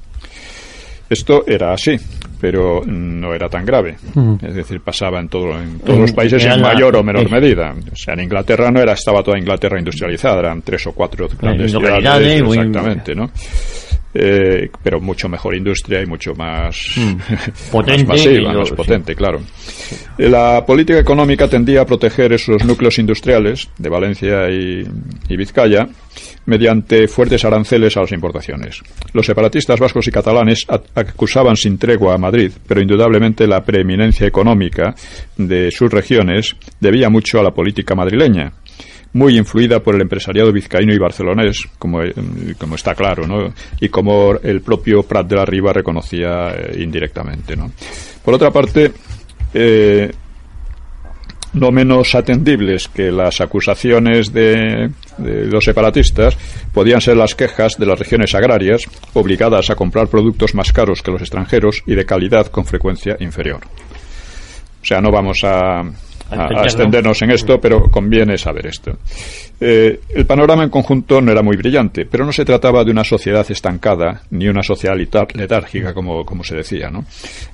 [1.10, 1.96] Esto era así,
[2.38, 3.96] pero no era tan grave.
[4.42, 7.74] Es decir, pasaba en, todo, en todos los países en mayor o menor medida.
[7.90, 11.70] O sea, en Inglaterra no era, estaba toda Inglaterra industrializada, eran tres o cuatro grandes
[11.70, 12.42] ciudades.
[12.42, 13.30] Exactamente, ¿no?
[14.14, 17.70] Eh, pero mucho mejor industria y mucho más, mm.
[17.70, 19.40] potente, masiva, más potente, claro.
[20.16, 24.84] La política económica tendía a proteger esos núcleos industriales de Valencia y,
[25.36, 25.86] Vizcaya
[26.46, 28.80] mediante fuertes aranceles a las importaciones.
[29.12, 34.94] Los separatistas vascos y catalanes acusaban sin tregua a Madrid, pero indudablemente la preeminencia económica
[35.36, 38.52] de sus regiones debía mucho a la política madrileña
[39.12, 42.12] muy influida por el empresariado vizcaíno y barcelonés, como, eh,
[42.58, 43.52] como está claro, ¿no?
[43.80, 47.56] y como el propio Prat de la Riva reconocía eh, indirectamente.
[47.56, 47.70] ¿no?
[48.24, 48.92] Por otra parte,
[49.54, 50.10] eh,
[51.54, 56.36] no menos atendibles que las acusaciones de, de, los separatistas
[56.72, 58.82] podían ser las quejas de las regiones agrarias
[59.14, 63.60] obligadas a comprar productos más caros que los extranjeros y de calidad con frecuencia inferior.
[64.80, 65.82] O sea, no vamos a,
[66.30, 68.98] a, extendernos en esto, pero conviene saber esto.
[69.60, 73.04] Eh, el panorama en conjunto no era muy brillante, pero no se trataba de una
[73.04, 76.90] sociedad estancada ni una sociedad letárgica, como, como se decía.
[76.90, 77.04] ¿no?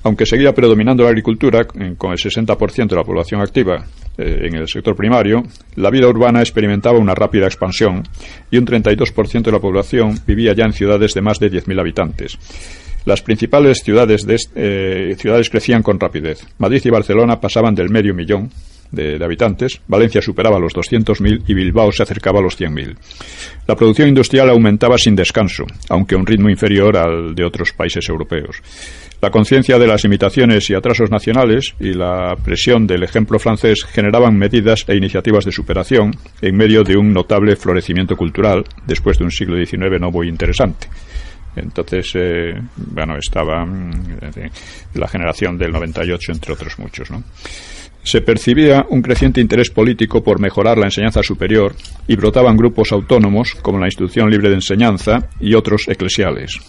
[0.03, 3.85] Aunque seguía predominando la agricultura, con el 60% de la población activa
[4.17, 5.43] eh, en el sector primario,
[5.75, 8.03] la vida urbana experimentaba una rápida expansión
[8.51, 12.37] y un 32% de la población vivía ya en ciudades de más de 10.000 habitantes.
[13.05, 16.45] Las principales ciudades, de, eh, ciudades crecían con rapidez.
[16.57, 18.49] Madrid y Barcelona pasaban del medio millón
[18.91, 22.95] de, habitantes, Valencia superaba los 200.000 y Bilbao se acercaba a los 100.000.
[23.67, 28.07] La producción industrial aumentaba sin descanso, aunque a un ritmo inferior al de otros países
[28.09, 28.61] europeos.
[29.21, 34.37] La conciencia de las imitaciones y atrasos nacionales y la presión del ejemplo francés generaban
[34.37, 39.31] medidas e iniciativas de superación en medio de un notable florecimiento cultural después de un
[39.31, 40.87] siglo XIX no muy interesante.
[41.55, 43.91] Entonces, eh, bueno, estaba mm,
[44.95, 47.23] la generación del 98, entre otros muchos, ¿no?
[48.03, 51.73] Se percibía un creciente interés político por mejorar la enseñanza superior
[52.07, 56.59] y brotaban grupos autónomos como la Institución Libre de Enseñanza y otros eclesiales.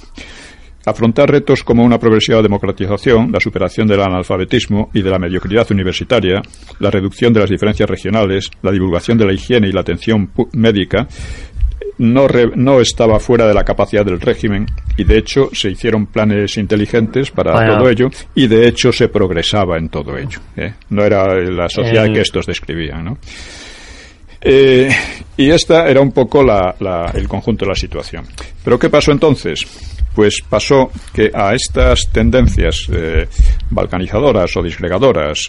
[0.87, 6.41] Afrontar retos como una progresiva democratización, la superación del analfabetismo y de la mediocridad universitaria,
[6.78, 11.07] la reducción de las diferencias regionales, la divulgación de la higiene y la atención médica
[11.99, 14.66] no, no estaba fuera de la capacidad del régimen
[14.97, 19.78] y de hecho se hicieron planes inteligentes para todo ello y de hecho se progresaba
[19.78, 20.40] en todo ello.
[20.57, 20.74] ¿eh?
[20.90, 23.05] No era la sociedad que estos describían.
[23.05, 23.18] ¿no?
[24.41, 24.89] Eh,
[25.37, 28.24] y esta era un poco el conjunto de la situación.
[28.64, 29.66] Pero ¿qué pasó entonces?
[30.14, 33.28] Pues pasó que a estas tendencias eh,
[33.68, 35.49] balcanizadoras o disgregadoras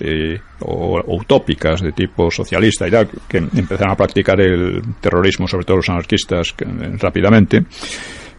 [0.60, 2.92] o, utópicas de tipo socialista y
[3.30, 6.54] que empezaron a practicar el terrorismo, sobre todo los anarquistas,
[7.00, 7.64] rápidamente,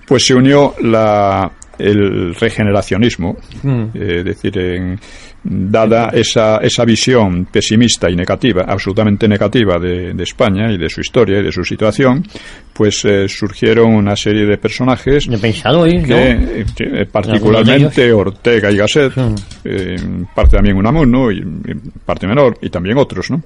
[0.06, 3.84] pues se unió la, el regeneracionismo, mm.
[3.94, 4.98] eh, es decir, en,
[5.42, 11.38] dada esa, esa visión pesimista y negativa, absolutamente negativa de, España y de su historia
[11.38, 12.22] y de su situación,
[12.72, 15.38] pues eh, surgieron una serie de personajes de
[16.04, 19.12] que, eh, particularmente Ortega y Gasset,
[20.34, 21.74] parte también Unamuno y, y
[22.04, 23.42] parte menor, y también otros, ¿no?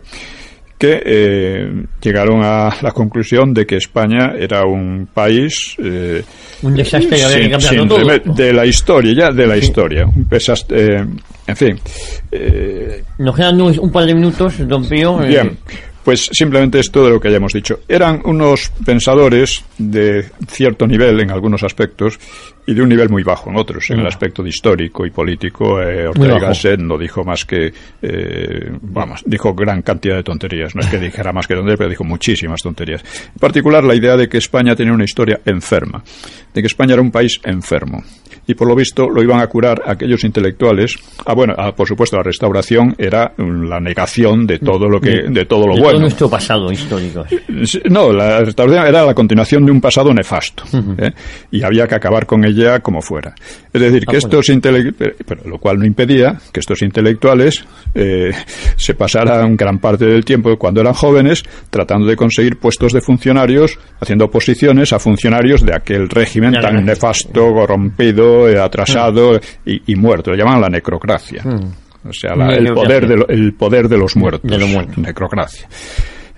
[0.82, 6.24] Que eh, llegaron a la conclusión de que España era un país eh,
[6.62, 7.18] un desastre
[8.24, 10.06] de la historia ya de la historia.
[10.06, 10.26] Un
[10.70, 11.06] eh,
[11.46, 11.78] en fin
[13.18, 15.56] nos quedan un, par de minutos don Pío bien
[16.04, 17.78] pues simplemente esto de lo que hayamos dicho.
[17.86, 22.18] Eran unos pensadores de cierto nivel en algunos aspectos
[22.66, 23.90] y de un nivel muy bajo en otros.
[23.90, 28.70] En el aspecto de histórico y político, eh, Ortega Gasset no dijo más que, eh,
[28.80, 30.74] vamos, dijo gran cantidad de tonterías.
[30.74, 33.02] No es que dijera más que tonterías, pero dijo muchísimas tonterías.
[33.02, 36.02] En particular, la idea de que España tenía una historia enferma,
[36.54, 38.02] de que España era un país enfermo
[38.46, 40.96] y por lo visto lo iban a curar aquellos intelectuales.
[41.24, 45.44] Ah, bueno, ah, por supuesto la restauración era la negación de todo lo que de
[45.44, 45.90] todo lo bueno.
[45.90, 47.24] Todo nuestro pasado histórico.
[47.88, 50.64] No, la restauración era la continuación de un pasado nefasto
[50.98, 51.12] ¿eh?
[51.50, 53.34] y había que acabar con ella como fuera.
[53.72, 58.32] Es decir, que ah, estos intelectuales, pero lo cual no impedía que estos intelectuales eh,
[58.76, 63.78] se pasaran gran parte del tiempo cuando eran jóvenes tratando de conseguir puestos de funcionarios,
[64.00, 70.30] haciendo oposiciones a funcionarios de aquel régimen tan nefasto, corrompido eh, atrasado y, muerto.
[70.30, 71.42] Lo llaman la necrocracia.
[71.44, 72.08] Hmm.
[72.08, 74.50] O sea, el, poder de el poder de los muertos.
[74.96, 75.68] Necrocracia.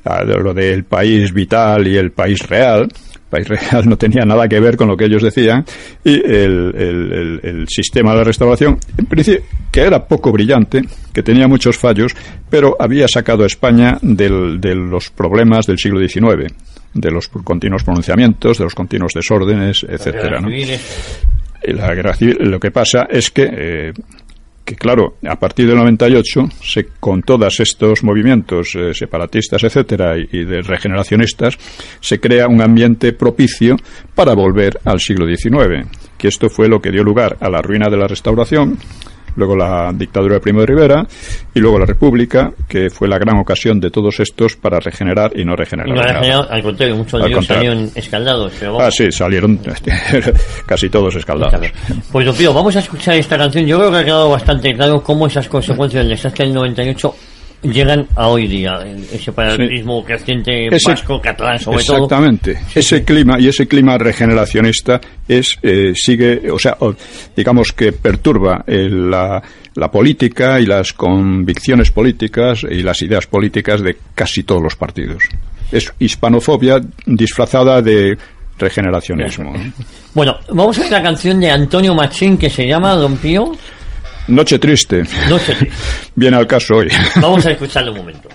[0.05, 2.89] Ah, lo del país vital y el país real.
[3.37, 5.65] El país real no tenía nada que ver con lo que ellos decían.
[6.05, 10.83] Y el, sistema de restauración, en principio, que era poco brillante,
[11.13, 12.15] que tenía muchos fallos,
[12.51, 16.53] pero había sacado a España de los problemas del siglo XIX
[16.95, 20.41] de los continuos pronunciamientos, de los continuos desórdenes, etcétera.
[20.41, 20.49] ¿no?
[21.73, 23.93] la guerra civil, lo que pasa es que, eh,
[24.65, 30.45] que claro, a partir del 98, se, con todos estos movimientos eh, separatistas, etcétera, y,
[30.45, 31.59] de regeneracionistas,
[32.01, 33.77] se crea un ambiente propicio
[34.15, 35.87] para volver al siglo XIX,
[36.17, 38.79] que esto fue lo que dio lugar a la ruina de la restauración,
[39.37, 41.07] luego la dictadura de Primo de Rivera
[41.55, 45.45] y luego la República, que fue la gran ocasión de todos estos para regenerar y
[45.45, 45.89] no regenerar.
[45.89, 48.53] Y no regenerar, al contrario, muchos de ellos salieron escaldados.
[48.81, 49.61] Ah, sí, salieron
[50.67, 51.71] casi todos escaldados.
[52.11, 53.67] Pues, Don Pío, vamos a escuchar esta canción.
[53.67, 57.15] Yo creo que ha quedado bastante claro cómo esas consecuencias del desastre del 98
[57.65, 58.79] llegan a hoy día,
[59.13, 62.59] ese paralelismo creciente vasco, catalán sobre exactamente.
[62.75, 66.77] ese clima y ese clima regeneracionista es eh, sigue, o sea,
[67.35, 69.43] digamos que perturba eh, la,
[69.75, 75.25] la política y las convicciones políticas y las ideas políticas de casi todos los partidos.
[75.73, 78.17] Es hispanofobia disfrazada de
[78.59, 79.53] regeneracionismo.
[80.15, 83.53] Bueno, vamos a la canción de Antonio Machín que se llama Don Pío.
[84.29, 85.05] Noche triste.
[85.29, 86.13] Noche triste.
[86.15, 86.89] Viene al caso hoy.
[87.21, 88.29] Vamos a escucharlo un momento.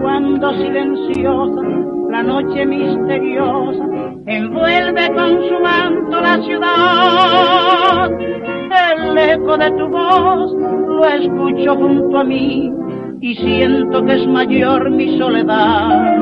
[0.00, 1.62] Cuando silenciosa
[2.10, 3.84] la noche misteriosa
[4.26, 8.10] envuelve con su manto la ciudad.
[9.14, 10.52] El eco de tu voz
[10.88, 12.68] lo escucho junto a mí
[13.20, 16.18] y siento que es mayor mi soledad.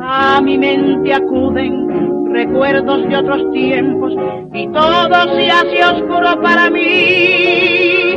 [0.00, 4.14] A mi mente acuden recuerdos de otros tiempos
[4.54, 8.16] y todo se hace oscuro para mí.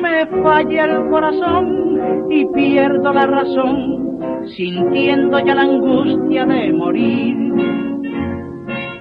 [0.00, 4.20] Me falla el corazón y pierdo la razón,
[4.56, 7.91] sintiendo ya la angustia de morir.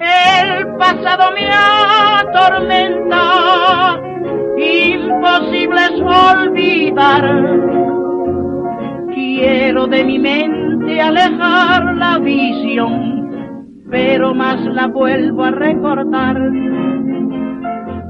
[0.01, 1.47] El pasado me
[2.17, 3.21] atormenta,
[4.57, 7.23] imposible es olvidar.
[9.13, 13.29] Quiero de mi mente alejar la visión,
[13.91, 16.35] pero más la vuelvo a recordar.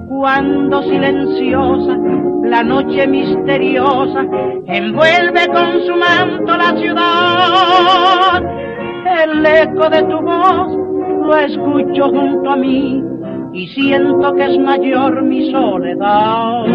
[0.08, 1.98] Cuando silenciosa
[2.46, 4.26] la noche misteriosa
[4.66, 8.42] envuelve con su manto la ciudad,
[9.24, 10.81] el eco de tu voz
[11.22, 13.04] lo escucho junto a mí
[13.54, 16.66] y siento que es mayor mi soledad.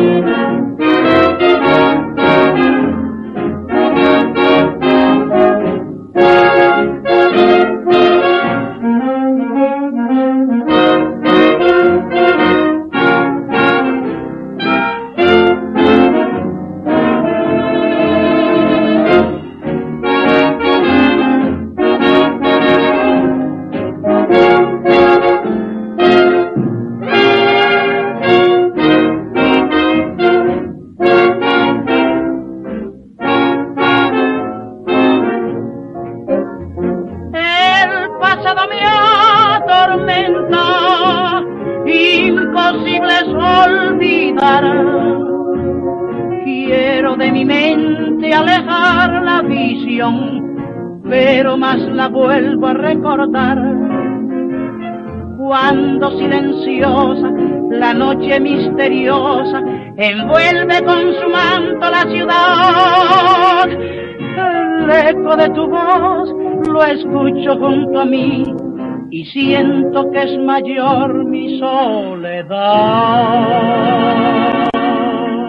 [70.36, 72.56] Es mayor mi soledad.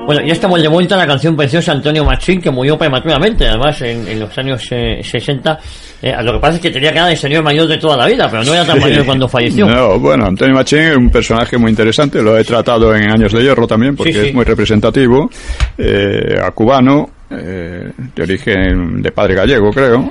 [0.05, 3.81] Bueno, ya estamos de vuelta a la canción preciosa Antonio Machín, que murió prematuramente, además,
[3.81, 5.59] en, en los años eh, 60.
[6.01, 8.29] Eh, lo que pasa es que tenía cara de señor mayor de toda la vida,
[8.31, 9.65] pero no era tan mayor cuando falleció.
[9.65, 13.41] No, bueno, Antonio Machín es un personaje muy interesante, lo he tratado en Años de
[13.41, 14.27] Hierro también, porque Sí, sí.
[14.27, 15.29] es muy representativo,
[15.77, 20.09] eh, a cubano, eh, de origen de padre gallego, creo,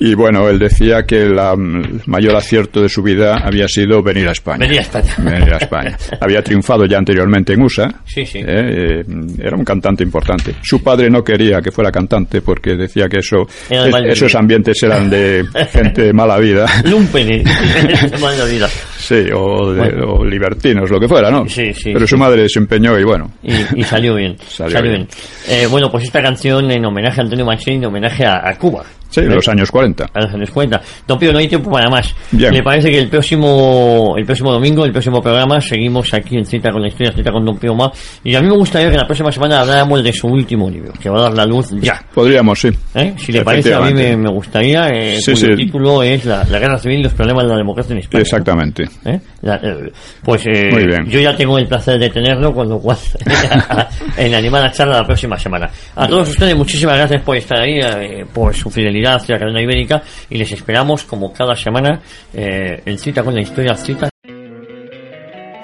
[0.00, 4.28] y bueno, él decía que la- el mayor acierto de su vida había sido venir
[4.28, 4.58] a España.
[4.58, 5.14] Venir a España.
[5.18, 5.96] Venir a España.
[6.20, 7.88] Había triunfado ya anteriormente en USA.
[8.04, 8.38] Sí, sí.
[8.38, 9.04] eh, eh,
[9.42, 10.54] era un cantante importante.
[10.62, 15.10] Su padre no quería que fuera cantante porque decía que eso, es- esos ambientes eran
[15.10, 16.66] de gente de mala vida.
[16.84, 17.44] Lumpen, de
[18.20, 18.68] mala vida.
[18.98, 20.12] Sí, o, de- Bueno.
[20.14, 21.48] o libertinos, lo que fuera, ¿no?
[21.48, 23.32] Sí, sí, Pero su madre se empeñó y bueno.
[23.42, 24.36] Y, y salió bien.
[24.48, 25.08] Salió bien.
[25.48, 28.84] Eh, bueno, pues esta canción en homenaje a Antonio Machín, en homenaje a, a Cuba.
[29.10, 29.34] Sí, en ¿Eh?
[29.34, 30.04] los años 40.
[30.12, 30.80] a los años 40.
[31.06, 32.14] Don Pío, no hay tiempo para más.
[32.30, 32.52] Bien.
[32.52, 36.70] Me parece que el próximo, el próximo domingo, el próximo programa, seguimos aquí en Cita
[36.70, 37.90] con la Historia, Cita con Don Pío Ma.
[38.24, 41.08] Y a mí me gustaría que la próxima semana habláramos de su último libro, que
[41.08, 42.00] va a dar la luz ya.
[42.14, 42.68] Podríamos, sí.
[42.94, 43.14] ¿Eh?
[43.16, 45.56] Si le parece, a mí me, me gustaría, eh, Sí, cuyo sí.
[45.56, 48.22] título es la, la Guerra Civil y los problemas de la democracia en España.
[48.22, 48.84] Exactamente.
[49.06, 49.18] ¿Eh?
[49.42, 49.90] La- eh,
[50.22, 51.06] pues eh, Muy bien.
[51.08, 52.98] yo ya tengo el placer de tenerlo, con lo cual
[54.16, 55.70] en la animada charla la próxima semana.
[55.96, 60.02] A todos ustedes muchísimas gracias por estar ahí, eh, por su fidelidad hacia la ibérica
[60.28, 62.00] y les esperamos como cada semana
[62.32, 64.08] eh, en cita con la historia cita.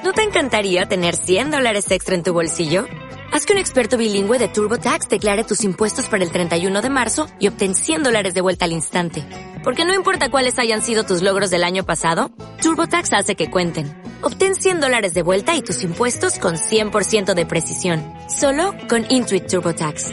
[0.05, 2.87] ¿No te encantaría tener 100 dólares extra en tu bolsillo?
[3.32, 7.26] Haz que un experto bilingüe de TurboTax declare tus impuestos para el 31 de marzo
[7.41, 9.24] y obtén 100 dólares de vuelta al instante.
[9.64, 12.30] Porque no importa cuáles hayan sido tus logros del año pasado,
[12.62, 13.93] TurboTax hace que cuenten.
[14.20, 18.05] Obtén 100 dólares de vuelta y tus impuestos con 100% de precisión.
[18.28, 20.12] Solo con Intuit TurboTax.